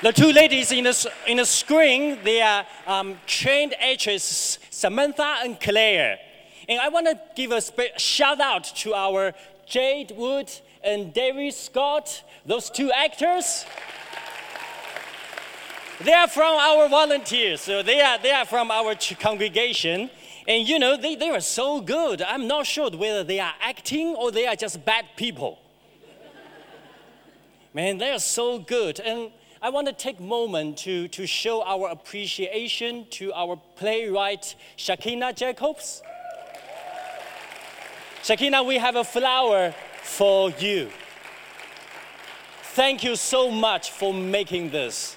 The 0.00 0.12
two 0.12 0.30
ladies 0.32 0.70
in 0.70 0.84
the, 0.84 1.12
in 1.26 1.38
the 1.38 1.44
screen, 1.44 2.18
they 2.22 2.40
are 2.40 2.64
um, 2.86 3.18
trained 3.26 3.74
actresses 3.80 4.60
Samantha 4.70 5.38
and 5.42 5.60
Claire. 5.60 6.20
And 6.68 6.80
I 6.80 6.88
want 6.88 7.06
to 7.06 7.18
give 7.34 7.50
a 7.50 7.60
shout 7.98 8.40
out 8.40 8.62
to 8.76 8.94
our 8.94 9.34
Jade 9.66 10.12
Wood 10.16 10.48
and 10.84 11.12
David 11.12 11.52
Scott, 11.52 12.22
those 12.46 12.70
two 12.70 12.92
actors. 12.92 13.64
They 16.00 16.12
are 16.12 16.28
from 16.28 16.54
our 16.54 16.88
volunteers, 16.88 17.62
so 17.62 17.82
they 17.82 18.00
are, 18.00 18.18
they 18.18 18.30
are 18.30 18.44
from 18.44 18.70
our 18.70 18.94
congregation. 19.18 20.10
And 20.48 20.68
you 20.68 20.78
know, 20.78 20.96
they, 20.96 21.14
they 21.14 21.30
are 21.30 21.40
so 21.40 21.80
good. 21.80 22.20
I'm 22.20 22.48
not 22.48 22.66
sure 22.66 22.90
whether 22.90 23.22
they 23.22 23.38
are 23.38 23.54
acting 23.60 24.14
or 24.16 24.32
they 24.32 24.46
are 24.46 24.56
just 24.56 24.84
bad 24.84 25.06
people. 25.16 25.58
Man, 27.74 27.98
they 27.98 28.10
are 28.10 28.18
so 28.18 28.58
good. 28.58 29.00
And 29.00 29.30
I 29.62 29.70
want 29.70 29.86
to 29.86 29.92
take 29.92 30.18
a 30.18 30.22
moment 30.22 30.78
to, 30.78 31.06
to 31.08 31.26
show 31.26 31.62
our 31.62 31.88
appreciation 31.88 33.06
to 33.10 33.32
our 33.32 33.56
playwright, 33.76 34.56
Shakina 34.76 35.34
Jacobs. 35.34 36.02
Shakina, 38.22 38.66
we 38.66 38.78
have 38.78 38.96
a 38.96 39.04
flower 39.04 39.74
for 40.02 40.50
you. 40.50 40.90
Thank 42.74 43.04
you 43.04 43.16
so 43.16 43.50
much 43.50 43.90
for 43.90 44.12
making 44.12 44.70
this. 44.70 45.16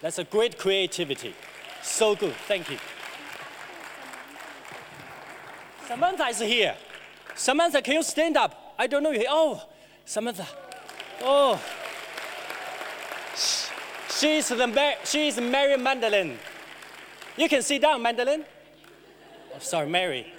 That's 0.00 0.18
a 0.18 0.24
great 0.24 0.58
creativity. 0.58 1.34
So 1.82 2.14
good. 2.14 2.34
Thank 2.46 2.70
you. 2.70 2.78
Samantha 5.86 6.24
is 6.28 6.38
here. 6.38 6.76
Samantha, 7.34 7.82
can 7.82 7.94
you 7.94 8.02
stand 8.02 8.36
up? 8.36 8.74
I 8.78 8.86
don't 8.86 9.02
know 9.02 9.10
you. 9.10 9.26
Oh, 9.28 9.62
Samantha. 10.04 10.46
Oh. 11.20 11.60
Sh- 13.36 13.68
She's 14.18 14.48
the 14.48 14.94
she's 15.04 15.40
Mary 15.40 15.76
Magdalene. 15.76 16.38
You 17.36 17.48
can 17.48 17.62
sit 17.62 17.82
down, 17.82 18.00
Magdalene. 18.02 18.44
Oh, 19.54 19.58
sorry, 19.58 19.88
Mary. 19.88 20.32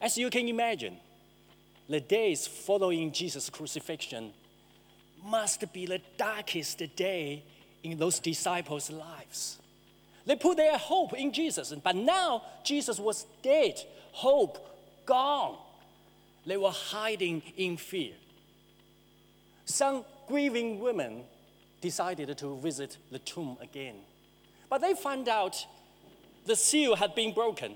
As 0.00 0.18
you 0.18 0.28
can 0.30 0.46
imagine, 0.46 0.96
the 1.88 2.00
days 2.00 2.46
following 2.46 3.10
Jesus' 3.10 3.48
crucifixion 3.50 4.32
must 5.24 5.72
be 5.72 5.86
the 5.86 6.00
darkest 6.16 6.82
day 6.96 7.42
in 7.82 7.98
those 7.98 8.18
disciples' 8.18 8.90
lives. 8.90 9.58
They 10.26 10.36
put 10.36 10.56
their 10.56 10.76
hope 10.76 11.14
in 11.14 11.32
Jesus, 11.32 11.72
but 11.82 11.96
now 11.96 12.42
Jesus 12.64 12.98
was 12.98 13.26
dead, 13.42 13.80
hope 14.12 14.58
gone. 15.06 15.56
They 16.44 16.56
were 16.56 16.70
hiding 16.70 17.42
in 17.56 17.76
fear. 17.76 18.12
Some 19.64 20.04
grieving 20.26 20.80
women 20.80 21.24
decided 21.80 22.36
to 22.36 22.56
visit 22.58 22.98
the 23.10 23.18
tomb 23.18 23.56
again, 23.62 23.96
but 24.68 24.80
they 24.80 24.94
found 24.94 25.28
out 25.28 25.64
the 26.46 26.56
seal 26.56 26.96
had 26.96 27.14
been 27.14 27.32
broken, 27.32 27.74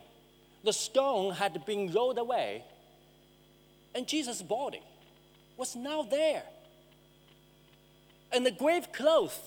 the 0.65 0.73
stone 0.73 1.33
had 1.33 1.65
been 1.65 1.93
rolled 1.93 2.19
away, 2.19 2.65
and 3.95 4.07
Jesus' 4.07 4.43
body 4.43 4.83
was 5.57 5.77
now 5.77 6.03
there 6.03 6.43
and 8.33 8.45
the 8.47 8.51
grave 8.51 8.93
clothes 8.93 9.39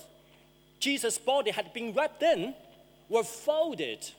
Jesus' 0.78 1.18
body 1.18 1.50
had 1.50 1.72
been 1.72 1.92
wrapped 1.94 2.22
in 2.22 2.54
were 3.08 3.24
folded 3.24 4.10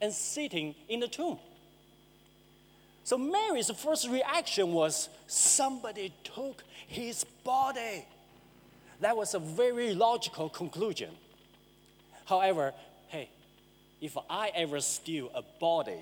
and 0.00 0.12
sitting 0.12 0.74
in 0.88 1.00
the 1.00 1.08
tomb. 1.08 1.38
So 3.04 3.18
Mary's 3.18 3.70
first 3.70 4.08
reaction 4.08 4.72
was 4.72 5.08
somebody 5.26 6.12
took 6.22 6.62
his 6.86 7.24
body. 7.44 8.04
That 9.00 9.16
was 9.16 9.34
a 9.34 9.38
very 9.38 9.94
logical 9.94 10.48
conclusion. 10.48 11.10
However, 12.26 12.72
hey, 13.08 13.28
if 14.00 14.16
I 14.28 14.52
ever 14.54 14.80
steal 14.80 15.30
a 15.34 15.42
body, 15.58 15.98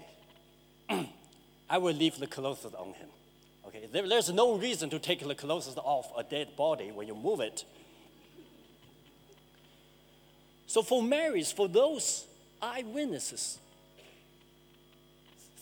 I 1.70 1.78
will 1.78 1.94
leave 1.94 2.18
the 2.18 2.26
clothes 2.26 2.66
on 2.66 2.92
him. 2.94 3.08
Okay, 3.66 3.88
there- 3.90 4.08
there's 4.08 4.30
no 4.30 4.56
reason 4.56 4.90
to 4.90 4.98
take 4.98 5.26
the 5.26 5.34
clothes 5.34 5.74
off 5.78 6.12
a 6.16 6.22
dead 6.22 6.56
body 6.56 6.90
when 6.90 7.06
you 7.06 7.14
move 7.14 7.40
it. 7.40 7.64
So 10.68 10.82
for 10.82 11.02
Marys, 11.02 11.50
for 11.50 11.66
those 11.66 12.26
eyewitnesses, 12.60 13.58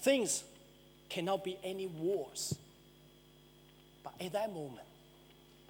things 0.02 0.42
cannot 1.08 1.44
be 1.44 1.56
any 1.62 1.86
worse. 1.86 2.54
But 4.02 4.14
at 4.20 4.32
that 4.32 4.52
moment, 4.52 4.86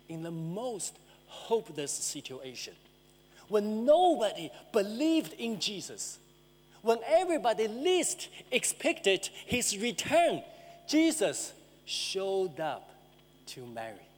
in 0.08 0.22
the 0.22 0.30
most 0.30 0.96
hopeless 1.26 1.92
situation, 1.92 2.72
when 3.48 3.84
nobody 3.84 4.50
believed 4.72 5.34
in 5.34 5.60
Jesus, 5.60 6.18
when 6.80 6.98
everybody 7.06 7.68
least 7.68 8.28
expected 8.50 9.28
his 9.44 9.76
return, 9.76 10.42
Jesus 10.88 11.52
showed 11.84 12.58
up 12.58 12.88
to 13.48 13.66
Mary. 13.66 14.08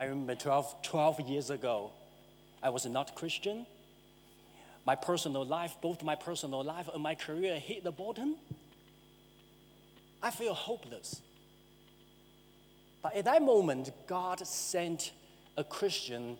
I 0.00 0.04
remember 0.04 0.36
12, 0.36 0.82
12 0.82 1.20
years 1.22 1.50
ago, 1.50 1.90
I 2.62 2.70
was 2.70 2.86
not 2.86 3.14
Christian. 3.14 3.66
My 4.84 4.94
personal 4.94 5.44
life, 5.44 5.76
both 5.82 6.02
my 6.02 6.14
personal 6.14 6.64
life 6.64 6.88
and 6.92 7.02
my 7.02 7.14
career 7.14 7.58
hit 7.58 7.84
the 7.84 7.92
bottom. 7.92 8.36
I 10.22 10.30
feel 10.30 10.54
hopeless. 10.54 11.20
But 13.02 13.14
at 13.14 13.24
that 13.26 13.42
moment, 13.42 13.90
God 14.06 14.44
sent 14.46 15.12
a 15.56 15.64
Christian 15.64 16.36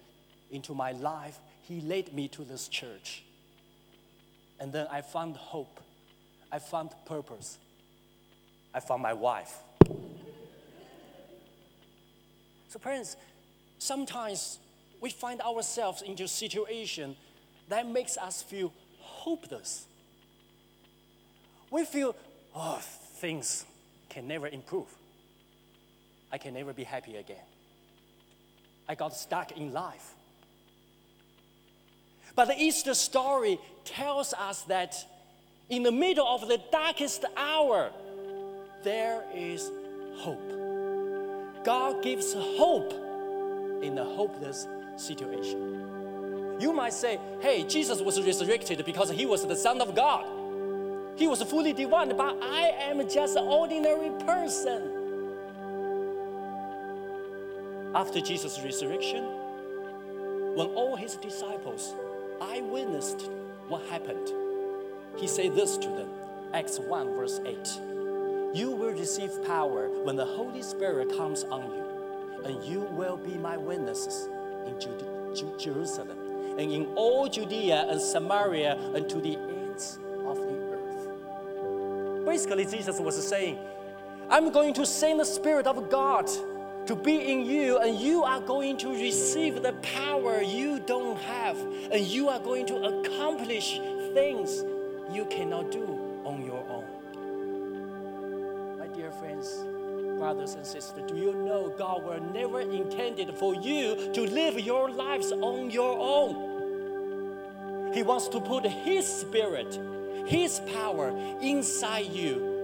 into 0.50 0.74
my 0.74 0.92
life. 0.92 1.38
He 1.62 1.80
led 1.80 2.12
me 2.12 2.28
to 2.28 2.42
this 2.42 2.68
church. 2.68 3.22
And 4.58 4.72
then 4.72 4.86
I 4.90 5.02
found 5.02 5.36
hope. 5.36 5.80
I 6.50 6.58
found 6.58 6.90
purpose. 7.06 7.58
I 8.74 8.80
found 8.80 9.02
my 9.02 9.12
wife. 9.12 9.54
So, 12.68 12.78
parents, 12.78 13.16
sometimes 13.78 14.58
we 15.00 15.10
find 15.10 15.40
ourselves 15.40 16.02
into 16.02 16.24
a 16.24 16.28
situation 16.28 17.16
that 17.68 17.86
makes 17.86 18.16
us 18.16 18.42
feel 18.42 18.72
hopeless. 18.98 19.86
We 21.70 21.84
feel, 21.84 22.16
oh, 22.54 22.80
things 23.16 23.64
can 24.08 24.26
never 24.26 24.48
improve. 24.48 24.86
I 26.32 26.38
can 26.38 26.54
never 26.54 26.72
be 26.72 26.84
happy 26.84 27.16
again. 27.16 27.44
I 28.88 28.94
got 28.94 29.14
stuck 29.14 29.52
in 29.52 29.72
life. 29.72 30.14
But 32.34 32.46
the 32.46 32.60
Easter 32.60 32.94
story 32.94 33.58
tells 33.84 34.32
us 34.32 34.62
that 34.62 34.94
in 35.68 35.82
the 35.82 35.92
middle 35.92 36.26
of 36.26 36.48
the 36.48 36.60
darkest 36.72 37.24
hour, 37.36 37.90
there 38.82 39.24
is 39.34 39.70
hope. 40.16 41.64
God 41.64 42.02
gives 42.02 42.32
hope 42.32 42.92
in 43.82 43.94
the 43.94 44.04
hopeless 44.04 44.66
situation. 44.98 46.58
You 46.60 46.72
might 46.72 46.92
say, 46.92 47.20
hey, 47.40 47.62
Jesus 47.64 48.00
was 48.00 48.20
resurrected 48.20 48.84
because 48.84 49.10
he 49.10 49.26
was 49.26 49.46
the 49.46 49.54
Son 49.54 49.80
of 49.80 49.94
God. 49.94 50.26
He 51.16 51.26
was 51.26 51.42
fully 51.42 51.72
divine, 51.72 52.16
but 52.16 52.36
I 52.42 52.74
am 52.80 53.08
just 53.08 53.36
an 53.36 53.44
ordinary 53.44 54.10
person. 54.24 54.94
After 57.94 58.20
Jesus' 58.20 58.60
resurrection, 58.62 59.24
when 60.54 60.68
all 60.68 60.96
his 60.96 61.16
disciples 61.16 61.94
eyewitnessed 62.40 63.30
what 63.68 63.82
happened, 63.86 64.32
he 65.16 65.26
said 65.26 65.54
this 65.54 65.76
to 65.78 65.88
them 65.88 66.08
Acts 66.54 66.78
1, 66.78 67.14
verse 67.14 67.40
8 67.44 67.80
You 68.54 68.70
will 68.70 68.92
receive 68.92 69.30
power 69.44 69.88
when 70.04 70.16
the 70.16 70.24
Holy 70.24 70.62
Spirit 70.62 71.16
comes 71.16 71.44
on 71.44 71.62
you, 71.70 72.44
and 72.44 72.64
you 72.64 72.80
will 72.80 73.16
be 73.16 73.34
my 73.34 73.56
witnesses 73.56 74.28
in 74.68 75.58
Jerusalem 75.58 76.18
and 76.58 76.72
in 76.72 76.86
all 76.96 77.28
Judea 77.28 77.86
and 77.88 78.00
Samaria 78.00 78.76
and 78.94 79.08
to 79.08 79.20
the 79.20 79.36
ends 79.36 79.98
of 80.26 80.36
the 80.36 80.54
earth. 80.72 82.26
Basically, 82.26 82.66
Jesus 82.66 82.98
was 83.00 83.26
saying, 83.26 83.58
I'm 84.28 84.50
going 84.52 84.74
to 84.74 84.84
send 84.84 85.20
the 85.20 85.24
Spirit 85.24 85.66
of 85.66 85.88
God 85.88 86.28
to 86.86 86.96
be 86.96 87.32
in 87.32 87.44
you, 87.44 87.78
and 87.78 87.98
you 87.98 88.24
are 88.24 88.40
going 88.40 88.76
to 88.78 88.88
receive 88.88 89.62
the 89.62 89.72
power 89.74 90.40
you 90.42 90.80
don't 90.80 91.18
have, 91.18 91.58
and 91.58 92.00
you 92.00 92.28
are 92.28 92.40
going 92.40 92.66
to 92.66 92.76
accomplish 92.76 93.78
things 94.14 94.64
you 95.12 95.26
cannot 95.26 95.70
do 95.70 95.97
brothers 100.34 100.56
and 100.56 100.66
sisters, 100.66 101.02
do 101.08 101.16
you 101.16 101.32
know 101.32 101.72
God 101.78 102.04
were 102.04 102.20
never 102.20 102.60
intended 102.60 103.34
for 103.36 103.54
you 103.54 104.12
to 104.12 104.20
live 104.26 104.60
your 104.60 104.90
lives 104.90 105.32
on 105.32 105.70
your 105.70 105.96
own? 105.98 107.94
He 107.94 108.02
wants 108.02 108.28
to 108.28 108.40
put 108.40 108.66
His 108.66 109.06
Spirit, 109.06 109.80
His 110.26 110.60
power 110.74 111.16
inside 111.40 112.12
you 112.12 112.58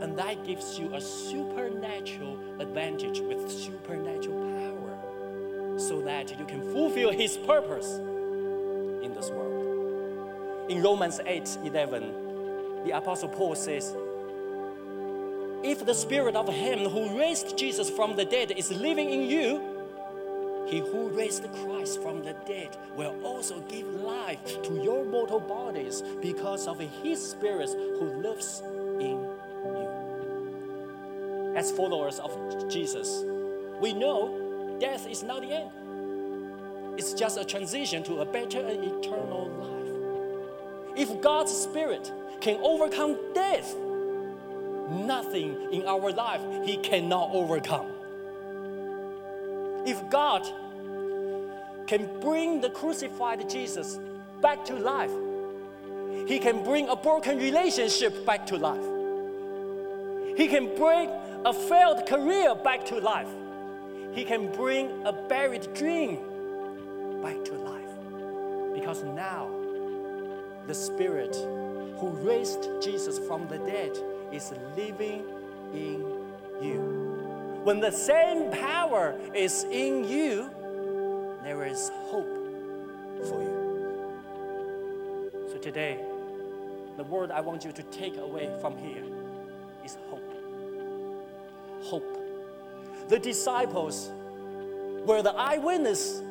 and 0.00 0.18
that 0.18 0.44
gives 0.44 0.76
you 0.76 0.92
a 0.94 1.00
supernatural 1.00 2.36
advantage 2.60 3.20
with 3.20 3.48
supernatural 3.48 4.40
power 4.58 5.78
so 5.78 6.00
that 6.02 6.36
you 6.36 6.44
can 6.46 6.62
fulfill 6.72 7.12
His 7.12 7.36
purpose 7.36 7.98
in 9.04 9.12
this 9.14 9.30
world. 9.30 10.68
In 10.68 10.82
Romans 10.82 11.20
8 11.24 11.58
11, 11.64 12.84
the 12.84 12.96
Apostle 12.96 13.28
Paul 13.28 13.54
says, 13.54 13.94
If 15.62 15.84
the 15.84 15.94
Spirit 15.94 16.36
of 16.36 16.48
Him 16.48 16.88
who 16.88 17.18
raised 17.18 17.58
Jesus 17.58 17.90
from 17.90 18.16
the 18.16 18.24
dead 18.24 18.52
is 18.52 18.70
living 18.70 19.10
in 19.10 19.22
you, 19.22 19.78
he 20.68 20.78
who 20.80 21.08
raised 21.08 21.44
Christ 21.64 22.02
from 22.02 22.22
the 22.22 22.34
dead 22.46 22.76
will 22.94 23.14
also 23.24 23.60
give 23.62 23.86
life 23.86 24.62
to 24.64 24.74
your 24.82 25.02
mortal 25.04 25.40
bodies 25.40 26.02
because 26.20 26.66
of 26.68 26.78
his 27.02 27.30
Spirit 27.30 27.70
who 27.70 28.20
lives 28.20 28.62
in 29.00 29.18
you. 29.64 29.88
As 31.56 31.72
followers 31.72 32.18
of 32.18 32.68
Jesus, 32.68 33.24
we 33.80 33.94
know 33.94 34.76
death 34.78 35.08
is 35.08 35.22
not 35.22 35.40
the 35.40 35.52
end, 35.52 35.70
it's 36.98 37.14
just 37.14 37.38
a 37.38 37.44
transition 37.44 38.02
to 38.02 38.20
a 38.20 38.26
better 38.26 38.60
and 38.60 38.84
eternal 38.84 39.48
life. 39.48 40.98
If 40.98 41.20
God's 41.22 41.52
Spirit 41.56 42.12
can 42.42 42.60
overcome 42.62 43.16
death, 43.34 43.74
nothing 44.90 45.72
in 45.72 45.86
our 45.86 46.12
life 46.12 46.40
He 46.64 46.76
cannot 46.78 47.30
overcome. 47.32 47.86
If 49.86 50.10
God 50.10 50.46
can 51.86 52.20
bring 52.20 52.60
the 52.60 52.70
crucified 52.70 53.48
Jesus 53.48 53.98
back 54.40 54.64
to 54.66 54.74
life, 54.74 55.12
He 56.28 56.38
can 56.38 56.62
bring 56.62 56.88
a 56.88 56.96
broken 56.96 57.38
relationship 57.38 58.26
back 58.26 58.46
to 58.46 58.56
life. 58.56 58.84
He 60.36 60.46
can 60.46 60.74
bring 60.76 61.10
a 61.44 61.52
failed 61.52 62.06
career 62.06 62.54
back 62.54 62.84
to 62.86 63.00
life. 63.00 63.28
He 64.12 64.24
can 64.24 64.52
bring 64.52 65.04
a 65.06 65.12
buried 65.12 65.72
dream 65.74 66.18
back 67.22 67.44
to 67.44 67.54
life. 67.54 68.74
Because 68.74 69.02
now, 69.02 69.48
the 70.66 70.74
Spirit 70.74 71.34
who 71.98 72.10
raised 72.22 72.68
Jesus 72.80 73.18
from 73.18 73.48
the 73.48 73.58
dead 73.58 73.98
is 74.32 74.52
living 74.76 75.24
in 75.72 76.04
you. 76.62 77.60
When 77.64 77.80
the 77.80 77.90
same 77.90 78.50
power 78.50 79.14
is 79.34 79.64
in 79.64 80.04
you, 80.04 80.50
there 81.42 81.64
is 81.64 81.90
hope 82.10 82.28
for 83.26 83.42
you. 83.42 83.68
So 85.50 85.58
today, 85.58 85.98
the 86.96 87.04
word 87.04 87.30
I 87.30 87.40
want 87.40 87.64
you 87.64 87.72
to 87.72 87.82
take 87.84 88.16
away 88.16 88.50
from 88.60 88.76
here 88.78 89.04
is 89.84 89.96
hope. 90.10 90.32
Hope. 91.82 92.18
The 93.08 93.18
disciples 93.18 94.10
were 95.06 95.22
the 95.22 95.34
eyewitness 95.34 96.22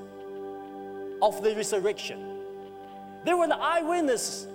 of 1.22 1.42
the 1.42 1.56
resurrection. 1.56 2.38
They 3.26 3.34
were 3.34 3.48
the 3.48 3.58
eyewitness 3.58 4.48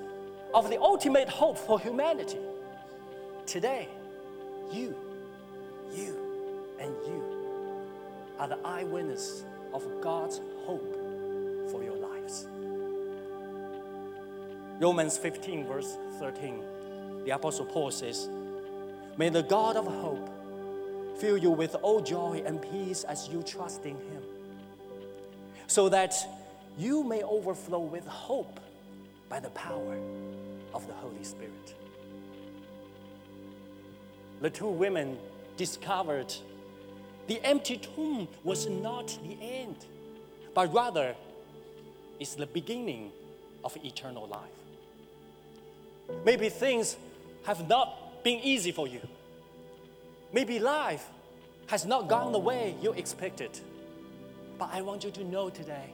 of 0.54 0.70
the 0.70 0.80
ultimate 0.80 1.28
hope 1.28 1.58
for 1.58 1.80
humanity. 1.80 2.38
Today, 3.46 3.88
you, 4.72 4.94
you, 5.92 6.16
and 6.80 6.94
you 7.06 7.22
are 8.38 8.48
the 8.48 8.58
eyewitness 8.64 9.44
of 9.74 9.84
God's 10.00 10.40
hope 10.64 10.94
for 11.70 11.82
your 11.82 11.96
lives. 11.96 12.46
Romans 14.80 15.18
15, 15.18 15.66
verse 15.66 15.96
13, 16.18 16.62
the 17.24 17.30
Apostle 17.32 17.66
Paul 17.66 17.90
says, 17.90 18.28
May 19.16 19.28
the 19.28 19.42
God 19.42 19.76
of 19.76 19.86
hope 19.86 20.30
fill 21.18 21.36
you 21.36 21.50
with 21.50 21.74
all 21.82 22.00
joy 22.00 22.42
and 22.46 22.62
peace 22.62 23.04
as 23.04 23.28
you 23.28 23.42
trust 23.42 23.84
in 23.84 23.96
Him, 23.96 24.22
so 25.66 25.88
that 25.88 26.14
you 26.78 27.04
may 27.04 27.22
overflow 27.22 27.80
with 27.80 28.06
hope 28.06 28.60
by 29.28 29.40
the 29.40 29.50
power 29.50 29.98
of 30.72 30.86
the 30.86 30.94
Holy 30.94 31.24
Spirit. 31.24 31.74
The 34.42 34.50
two 34.50 34.66
women 34.66 35.18
discovered 35.56 36.34
the 37.28 37.40
empty 37.44 37.76
tomb 37.76 38.26
was 38.42 38.66
not 38.68 39.16
the 39.22 39.36
end, 39.40 39.76
but 40.52 40.74
rather 40.74 41.14
is 42.18 42.34
the 42.34 42.46
beginning 42.46 43.12
of 43.62 43.76
eternal 43.84 44.26
life. 44.26 44.58
Maybe 46.24 46.48
things 46.48 46.96
have 47.44 47.68
not 47.68 48.24
been 48.24 48.40
easy 48.40 48.72
for 48.72 48.88
you. 48.88 49.00
Maybe 50.32 50.58
life 50.58 51.08
has 51.68 51.86
not 51.86 52.08
gone 52.08 52.32
the 52.32 52.40
way 52.40 52.74
you 52.82 52.92
expected. 52.94 53.60
But 54.58 54.70
I 54.72 54.82
want 54.82 55.04
you 55.04 55.12
to 55.12 55.22
know 55.22 55.50
today 55.50 55.92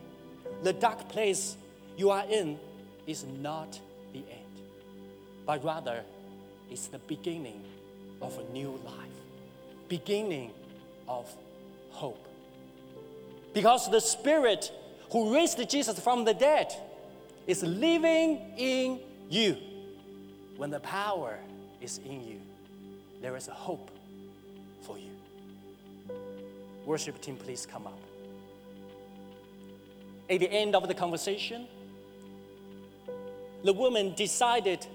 the 0.63 0.73
dark 0.73 1.07
place 1.11 1.59
you 1.99 2.09
are 2.09 2.25
in 2.25 2.59
is 3.07 3.27
not 3.43 3.79
the 4.15 4.21
end, 4.21 4.63
but 5.45 5.63
rather 5.63 6.03
it's 6.71 6.87
the 6.87 6.99
beginning 7.01 7.63
of 8.21 8.39
a 8.39 8.53
new 8.53 8.81
life, 8.85 8.95
beginning 9.89 10.53
of 11.09 11.27
hope. 11.91 12.27
Because 13.55 13.91
the 13.91 14.01
Spirit 14.01 14.71
who 15.11 15.35
raised 15.35 15.59
Jesus 15.69 15.99
from 15.99 16.25
the 16.25 16.35
dead 16.35 16.73
is 17.47 17.63
living 17.63 18.41
in 18.57 19.01
you. 19.29 19.57
When 20.57 20.71
the 20.71 20.81
power 20.81 21.39
is 21.81 21.99
in 21.99 22.27
you, 22.27 22.41
there 23.23 23.37
is 23.37 23.49
a 23.49 23.53
hope 23.53 23.91
for 24.83 24.99
you. 24.99 25.11
Worship 26.85 27.21
team, 27.21 27.37
please 27.37 27.67
come 27.67 27.87
up. 27.87 27.99
At 30.31 30.41
the 30.41 30.51
end 30.51 30.75
of 30.75 30.87
the 30.89 30.95
conversation, 30.95 31.67
the 33.65 33.73
woman 33.73 34.15
decided 34.15 34.87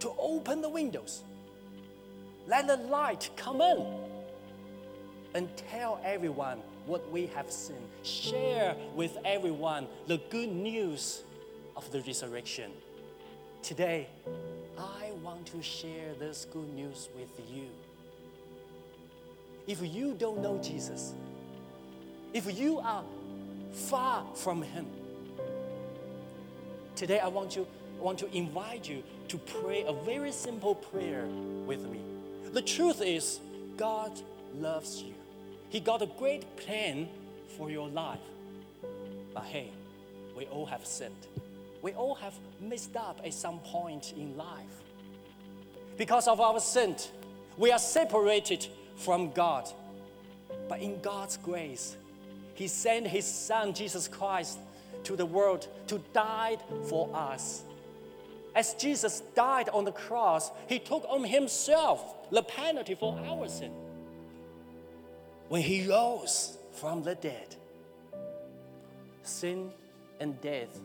to 0.00 0.12
open 0.18 0.60
the 0.60 0.68
windows, 0.68 1.22
let 2.46 2.66
the 2.66 2.76
light 2.76 3.30
come 3.36 3.60
in, 3.60 3.86
and 5.34 5.48
tell 5.56 6.00
everyone 6.04 6.60
what 6.86 7.10
we 7.10 7.26
have 7.26 7.50
seen. 7.50 7.76
Share 8.02 8.76
with 8.94 9.16
everyone 9.24 9.86
the 10.06 10.18
good 10.30 10.50
news 10.50 11.22
of 11.76 11.90
the 11.90 12.00
resurrection. 12.02 12.70
Today, 13.62 14.08
I 14.78 15.10
want 15.22 15.46
to 15.46 15.62
share 15.62 16.14
this 16.18 16.46
good 16.52 16.72
news 16.74 17.08
with 17.16 17.40
you. 17.50 17.68
If 19.66 19.80
you 19.82 20.14
don't 20.14 20.40
know 20.40 20.60
Jesus, 20.62 21.14
if 22.32 22.58
you 22.58 22.78
are 22.80 23.02
far 23.72 24.24
from 24.34 24.62
Him, 24.62 24.86
today 26.94 27.18
I 27.20 27.28
want 27.28 27.56
you 27.56 27.66
want 27.98 28.18
to 28.18 28.36
invite 28.36 28.86
you 28.88 29.02
to 29.28 29.38
pray 29.38 29.84
a 29.86 29.92
very 29.92 30.30
simple 30.30 30.74
prayer 30.74 31.26
with 31.66 31.80
me. 31.88 32.00
The 32.54 32.62
truth 32.62 33.02
is, 33.02 33.40
God 33.76 34.12
loves 34.56 35.02
you. 35.02 35.12
He 35.70 35.80
got 35.80 36.02
a 36.02 36.06
great 36.06 36.56
plan 36.56 37.08
for 37.58 37.68
your 37.68 37.88
life. 37.88 38.20
But 39.34 39.42
hey, 39.42 39.70
we 40.36 40.44
all 40.46 40.64
have 40.66 40.86
sinned. 40.86 41.26
We 41.82 41.94
all 41.94 42.14
have 42.14 42.32
messed 42.60 42.94
up 42.94 43.20
at 43.24 43.34
some 43.34 43.58
point 43.58 44.14
in 44.16 44.36
life. 44.36 44.84
Because 45.96 46.28
of 46.28 46.40
our 46.40 46.60
sin, 46.60 46.94
we 47.56 47.72
are 47.72 47.78
separated 47.80 48.68
from 48.98 49.32
God. 49.32 49.68
But 50.68 50.78
in 50.78 51.00
God's 51.00 51.36
grace, 51.38 51.96
He 52.54 52.68
sent 52.68 53.08
His 53.08 53.26
Son, 53.26 53.74
Jesus 53.74 54.06
Christ, 54.06 54.60
to 55.02 55.16
the 55.16 55.26
world 55.26 55.66
to 55.88 55.98
die 56.12 56.58
for 56.88 57.10
us. 57.12 57.64
As 58.54 58.74
Jesus 58.74 59.20
died 59.34 59.68
on 59.70 59.84
the 59.84 59.92
cross, 59.92 60.50
He 60.68 60.78
took 60.78 61.04
on 61.08 61.24
Himself 61.24 62.30
the 62.30 62.42
penalty 62.42 62.94
for 62.94 63.18
our 63.18 63.48
sin. 63.48 63.72
When 65.48 65.62
He 65.62 65.88
rose 65.88 66.56
from 66.72 67.02
the 67.02 67.14
dead, 67.14 67.56
sin 69.22 69.70
and 70.20 70.40
death 70.40 70.80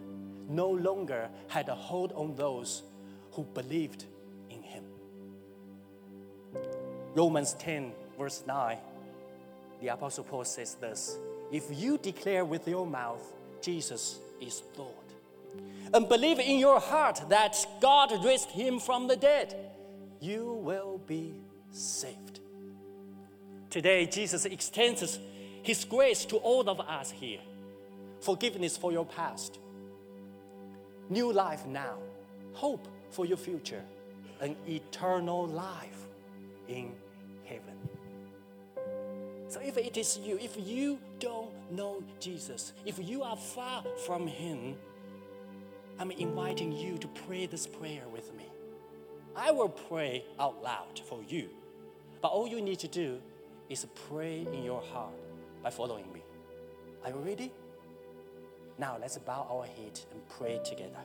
no 0.49 0.69
longer 0.69 1.29
had 1.47 1.69
a 1.69 1.75
hold 1.75 2.11
on 2.13 2.35
those 2.35 2.83
who 3.33 3.43
believed 3.43 4.05
in 4.49 4.63
Him. 4.63 4.83
Romans 7.13 7.53
10, 7.53 7.91
verse 8.17 8.43
9, 8.47 8.77
the 9.81 9.87
Apostle 9.89 10.23
Paul 10.23 10.45
says 10.45 10.75
this 10.75 11.17
If 11.51 11.65
you 11.71 11.97
declare 11.97 12.45
with 12.45 12.67
your 12.67 12.85
mouth, 12.85 13.21
Jesus 13.61 14.19
is 14.41 14.63
Lord, 14.77 15.08
and 15.93 16.07
believe 16.07 16.39
in 16.39 16.59
your 16.59 16.79
heart 16.79 17.21
that 17.29 17.55
God 17.81 18.23
raised 18.23 18.49
him 18.49 18.79
from 18.79 19.07
the 19.07 19.15
dead, 19.15 19.55
you 20.19 20.53
will 20.63 20.99
be 21.07 21.33
saved. 21.71 22.39
Today, 23.69 24.05
Jesus 24.05 24.45
extends 24.45 25.19
his 25.61 25.85
grace 25.85 26.25
to 26.25 26.37
all 26.37 26.69
of 26.69 26.79
us 26.79 27.11
here. 27.11 27.39
Forgiveness 28.21 28.75
for 28.75 28.91
your 28.91 29.05
past, 29.05 29.59
new 31.09 31.31
life 31.31 31.65
now, 31.65 31.97
hope 32.53 32.87
for 33.11 33.25
your 33.25 33.37
future, 33.37 33.81
an 34.41 34.55
eternal 34.67 35.47
life 35.47 36.07
in 36.67 36.91
heaven. 37.45 37.77
So 39.47 39.59
if 39.61 39.77
it 39.77 39.97
is 39.97 40.19
you, 40.23 40.37
if 40.37 40.55
you 40.57 40.99
don't 41.19 41.49
know 41.71 42.03
Jesus, 42.19 42.73
if 42.85 42.99
you 42.99 43.23
are 43.23 43.35
far 43.37 43.83
from 44.05 44.27
Him, 44.27 44.75
I'm 45.99 46.11
inviting 46.11 46.71
you 46.71 46.97
to 46.97 47.09
pray 47.09 47.45
this 47.45 47.67
prayer 47.67 48.03
with 48.11 48.33
me. 48.33 48.45
I 49.35 49.51
will 49.51 49.67
pray 49.67 50.23
out 50.39 50.63
loud 50.63 51.01
for 51.09 51.19
you, 51.27 51.49
but 52.21 52.29
all 52.29 52.47
you 52.47 52.61
need 52.61 52.79
to 52.79 52.87
do 52.87 53.19
is 53.69 53.85
pray 54.07 54.47
in 54.53 54.63
your 54.63 54.81
heart 54.81 55.11
by 55.61 55.69
following 55.69 56.05
me. 56.13 56.23
Are 57.03 57.09
you 57.09 57.17
ready? 57.17 57.51
Now 58.77 58.97
let's 58.99 59.17
bow 59.17 59.45
our 59.51 59.65
head 59.65 59.99
and 60.11 60.25
pray 60.29 60.61
together. 60.63 61.03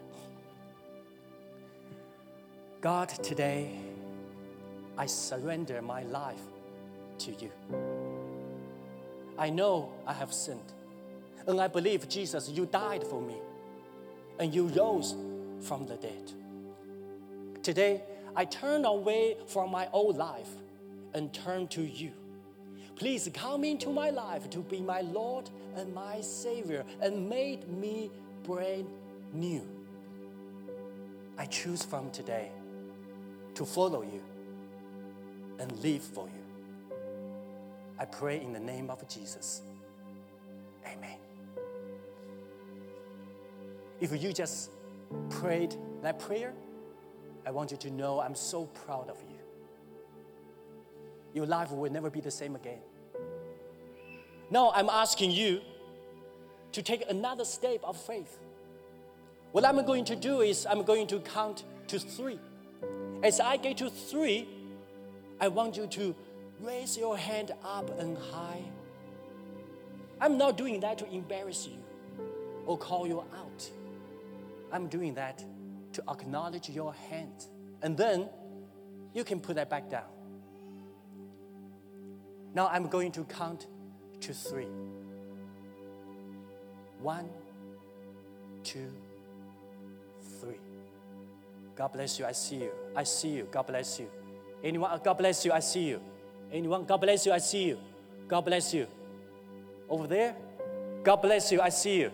God, 2.81 3.09
today 3.09 3.73
I 4.97 5.07
surrender 5.07 5.83
my 5.83 6.05
life 6.05 6.43
to 7.19 7.33
you. 7.33 7.51
I 9.37 9.51
know 9.51 9.93
I 10.07 10.13
have 10.13 10.33
sinned, 10.33 10.73
and 11.49 11.61
I 11.61 11.67
believe, 11.67 12.09
Jesus, 12.09 12.49
you 12.49 12.67
died 12.67 13.03
for 13.03 13.21
me, 13.21 13.35
and 14.39 14.55
you 14.55 14.69
rose 14.69 15.15
from 15.61 15.87
the 15.87 15.97
dead. 15.97 16.33
Today, 17.63 18.03
I 18.37 18.45
turn 18.45 18.85
away 18.85 19.37
from 19.47 19.71
my 19.71 19.89
old 19.93 20.17
life 20.17 20.51
and 21.15 21.33
turn 21.33 21.69
to 21.69 21.83
you. 21.83 22.13
Please 22.97 23.29
come 23.33 23.65
into 23.65 23.91
my 23.91 24.11
life 24.11 24.51
to 24.51 24.59
be 24.59 24.81
my 24.81 25.01
Lord 25.01 25.51
and 25.77 25.93
my 25.95 26.21
Savior 26.21 26.85
and 27.01 27.29
make 27.29 27.67
me 27.69 28.11
brand 28.43 28.87
new. 29.33 29.63
I 31.39 31.47
choose 31.47 31.83
from 31.83 32.11
today 32.11 32.53
to 33.55 33.65
follow 33.65 34.03
you 34.03 34.23
and 35.59 35.73
live 35.83 36.03
for 36.03 36.27
you. 36.27 36.97
I 37.99 38.05
pray 38.05 38.41
in 38.41 38.53
the 38.53 38.61
name 38.61 38.91
of 38.91 39.07
Jesus. 39.09 39.63
Amen. 40.87 41.24
If 44.01 44.23
you 44.23 44.33
just 44.33 44.71
prayed 45.31 45.77
that 46.03 46.19
prayer, 46.19 46.53
I 47.47 47.51
want 47.51 47.71
you 47.71 47.77
to 47.79 47.91
know 47.91 48.21
I'm 48.21 48.35
so 48.35 48.67
proud 48.67 49.09
of 49.09 49.19
you. 49.29 49.39
Your 51.35 51.47
life 51.47 51.71
will 51.71 51.91
never 51.91 52.11
be 52.11 52.21
the 52.21 52.31
same 52.31 52.55
again. 52.55 52.81
Now 54.51 54.73
I'm 54.75 54.89
asking 54.89 55.33
you 55.33 55.61
to 56.73 56.83
take 56.83 57.09
another 57.09 57.45
step 57.45 57.81
of 57.85 57.97
faith. 57.97 58.39
What 59.53 59.65
I'm 59.65 59.85
going 59.85 60.05
to 60.07 60.17
do 60.17 60.41
is 60.41 60.67
I'm 60.67 60.83
going 60.83 61.07
to 61.09 61.21
count 61.21 61.65
to 61.89 61.99
three. 61.99 62.39
As 63.23 63.41
I 63.41 63.57
get 63.57 63.79
to 63.79 63.91
three, 63.91 64.49
I 65.41 65.49
want 65.49 65.77
you 65.77 65.87
to 65.87 66.15
raise 66.61 66.97
your 66.97 67.17
hand 67.17 67.53
up 67.65 67.99
and 67.99 68.17
high. 68.17 68.63
I'm 70.21 70.39
not 70.39 70.57
doing 70.57 70.81
that 70.81 70.99
to 70.99 71.11
embarrass 71.11 71.67
you 71.67 71.79
or 72.67 72.79
call 72.79 73.07
you 73.07 73.21
out. 73.21 73.71
I'm 74.75 74.89
doing 74.89 75.15
that 75.15 75.45
to 75.93 76.03
acknowledge 76.11 76.69
your 76.69 76.93
hand. 77.09 77.47
And 77.83 77.97
then 77.97 78.29
you 79.15 79.23
can 79.23 79.39
put 79.39 79.55
that 79.55 79.71
back 79.71 79.89
down. 79.89 80.11
Now 82.55 82.67
I'm 82.67 82.89
going 82.89 83.13
to 83.13 83.23
count 83.23 83.69
to 84.23 84.35
three. 84.35 84.67
One, 87.01 87.29
two, 88.65 88.91
three. 90.41 90.59
God 91.77 91.93
bless 91.93 92.19
you. 92.19 92.27
I 92.27 92.33
see 92.33 92.57
you. 92.57 92.71
I 92.97 93.05
see 93.05 93.29
you. 93.29 93.47
God 93.53 93.69
bless 93.69 94.01
you. 94.01 94.11
Anyone? 94.65 94.91
Uh, 94.91 94.99
God 94.99 95.15
bless 95.15 95.45
you. 95.45 95.53
I 95.53 95.61
see 95.61 95.85
you. 95.85 96.01
Anyone? 96.53 96.85
God 96.85 97.01
bless 97.01 97.27
you. 97.27 97.33
I 97.33 97.39
see 97.39 97.65
you. 97.65 97.79
God 98.27 98.41
bless 98.41 98.75
you. 98.75 98.89
Over 99.89 100.09
there? 100.09 100.35
God 101.05 101.17
bless 101.17 101.53
you. 101.53 101.61
I 101.61 101.69
see 101.69 102.01
you. 102.01 102.11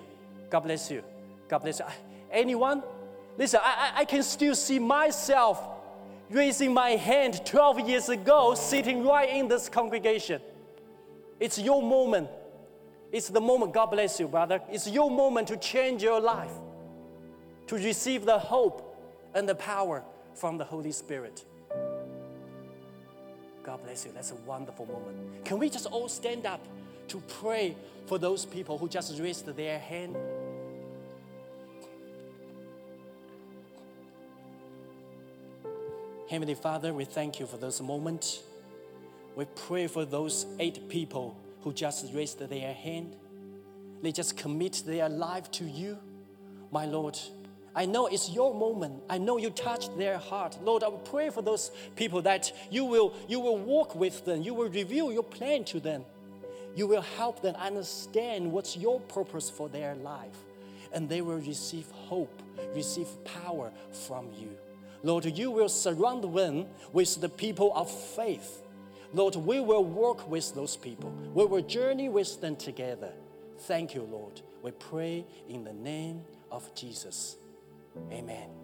God 0.51 0.61
bless 0.61 0.91
you. 0.91 1.03
God 1.49 1.61
bless 1.61 1.79
you. 1.79 1.87
Anyone? 2.31 2.83
Listen, 3.37 3.61
I, 3.63 3.93
I, 3.97 4.05
can 4.05 4.23
still 4.23 4.55
see 4.55 4.79
myself 4.79 5.63
raising 6.31 6.75
my 6.75 6.91
hand 6.91 7.45
12 7.45 7.89
years 7.89 8.09
ago, 8.09 8.55
sitting 8.55 9.05
right 9.05 9.31
in 9.31 9.49
this 9.49 9.69
congregation. 9.69 10.41
It's 11.39 11.59
your 11.59 11.83
moment. 11.83 12.29
It's 13.13 13.29
the 13.29 13.41
moment, 13.41 13.73
God 13.73 13.87
bless 13.87 14.21
you, 14.21 14.29
brother. 14.29 14.61
It's 14.71 14.89
your 14.89 15.11
moment 15.11 15.49
to 15.49 15.57
change 15.57 16.03
your 16.03 16.21
life, 16.21 16.53
to 17.67 17.77
receive 17.77 18.25
the 18.25 18.39
hope 18.39 18.97
and 19.35 19.49
the 19.49 19.55
power 19.55 20.05
from 20.35 20.59
the 20.59 20.65
Holy 20.65 20.93
Spirit. 20.93 21.45
God 23.63 23.83
bless 23.83 24.05
you. 24.05 24.13
That's 24.13 24.31
a 24.31 24.37
wonderful 24.47 24.87
moment. 24.87 25.45
Can 25.45 25.59
we 25.59 25.69
just 25.69 25.87
all 25.87 26.09
stand 26.09 26.47
up 26.47 26.65
to 27.09 27.21
pray 27.41 27.77
for 28.07 28.19
those 28.19 28.45
people 28.45 28.79
who 28.79 28.89
just 28.89 29.19
raised 29.21 29.47
their 29.47 29.79
hand? 29.79 30.17
Heavenly 36.31 36.55
Father, 36.55 36.95
we 36.95 37.05
thank 37.05 37.41
you 37.41 37.47
for 37.47 37.57
this 37.57 37.81
moment. 37.81 38.45
We 39.35 39.47
pray 39.47 39.89
for 39.89 40.05
those 40.05 40.47
eight 40.61 40.89
people 40.89 41.37
who 41.63 41.73
just 41.73 42.15
raised 42.15 42.39
their 42.39 42.73
hand. 42.73 43.17
They 44.01 44.13
just 44.13 44.37
commit 44.37 44.85
their 44.87 45.09
life 45.09 45.51
to 45.51 45.65
you, 45.65 45.99
my 46.71 46.87
Lord. 46.87 47.19
I 47.75 47.85
know 47.87 48.07
it's 48.07 48.31
your 48.31 48.55
moment. 48.55 49.03
I 49.11 49.19
know 49.19 49.39
you 49.39 49.51
touched 49.51 49.99
their 49.99 50.19
heart. 50.19 50.57
Lord, 50.63 50.85
I 50.85 50.89
will 50.89 50.99
pray 50.99 51.31
for 51.31 51.43
those 51.43 51.73
people 51.97 52.23
that 52.23 52.53
you 52.71 52.85
will, 52.85 53.13
you 53.27 53.41
will 53.41 53.59
walk 53.59 53.97
with 53.97 54.25
them. 54.25 54.41
You 54.41 54.55
will 54.55 54.69
reveal 54.69 55.11
your 55.11 55.25
plan 55.25 55.65
to 55.65 55.81
them. 55.81 56.05
You 56.77 56.87
will 56.87 57.03
help 57.03 57.43
them 57.43 57.57
understand 57.57 58.53
what's 58.53 58.77
your 58.77 59.01
purpose 59.01 59.51
for 59.51 59.69
their 59.69 59.97
life. 59.97 60.45
And 60.93 61.09
they 61.09 61.23
will 61.23 61.41
receive 61.41 61.91
hope, 61.91 62.41
receive 62.73 63.09
power 63.25 63.73
from 63.91 64.29
you. 64.39 64.57
Lord, 65.03 65.25
you 65.25 65.51
will 65.51 65.69
surround 65.69 66.25
them 66.37 66.67
with 66.93 67.21
the 67.21 67.29
people 67.29 67.73
of 67.75 67.91
faith. 67.91 68.63
Lord, 69.13 69.35
we 69.37 69.61
will 69.61 69.85
work 69.85 70.29
with 70.31 70.55
those 70.55 70.77
people. 70.77 71.13
We 71.35 71.45
will 71.47 71.63
journey 71.63 72.09
with 72.09 72.41
them 72.41 72.57
together. 72.57 73.13
Thank 73.61 73.95
you, 73.95 74.03
Lord. 74.03 74.41
We 74.63 74.71
pray 74.73 75.25
in 75.49 75.65
the 75.65 75.73
name 75.73 76.23
of 76.51 76.75
Jesus. 76.75 77.37
Amen. 78.13 78.60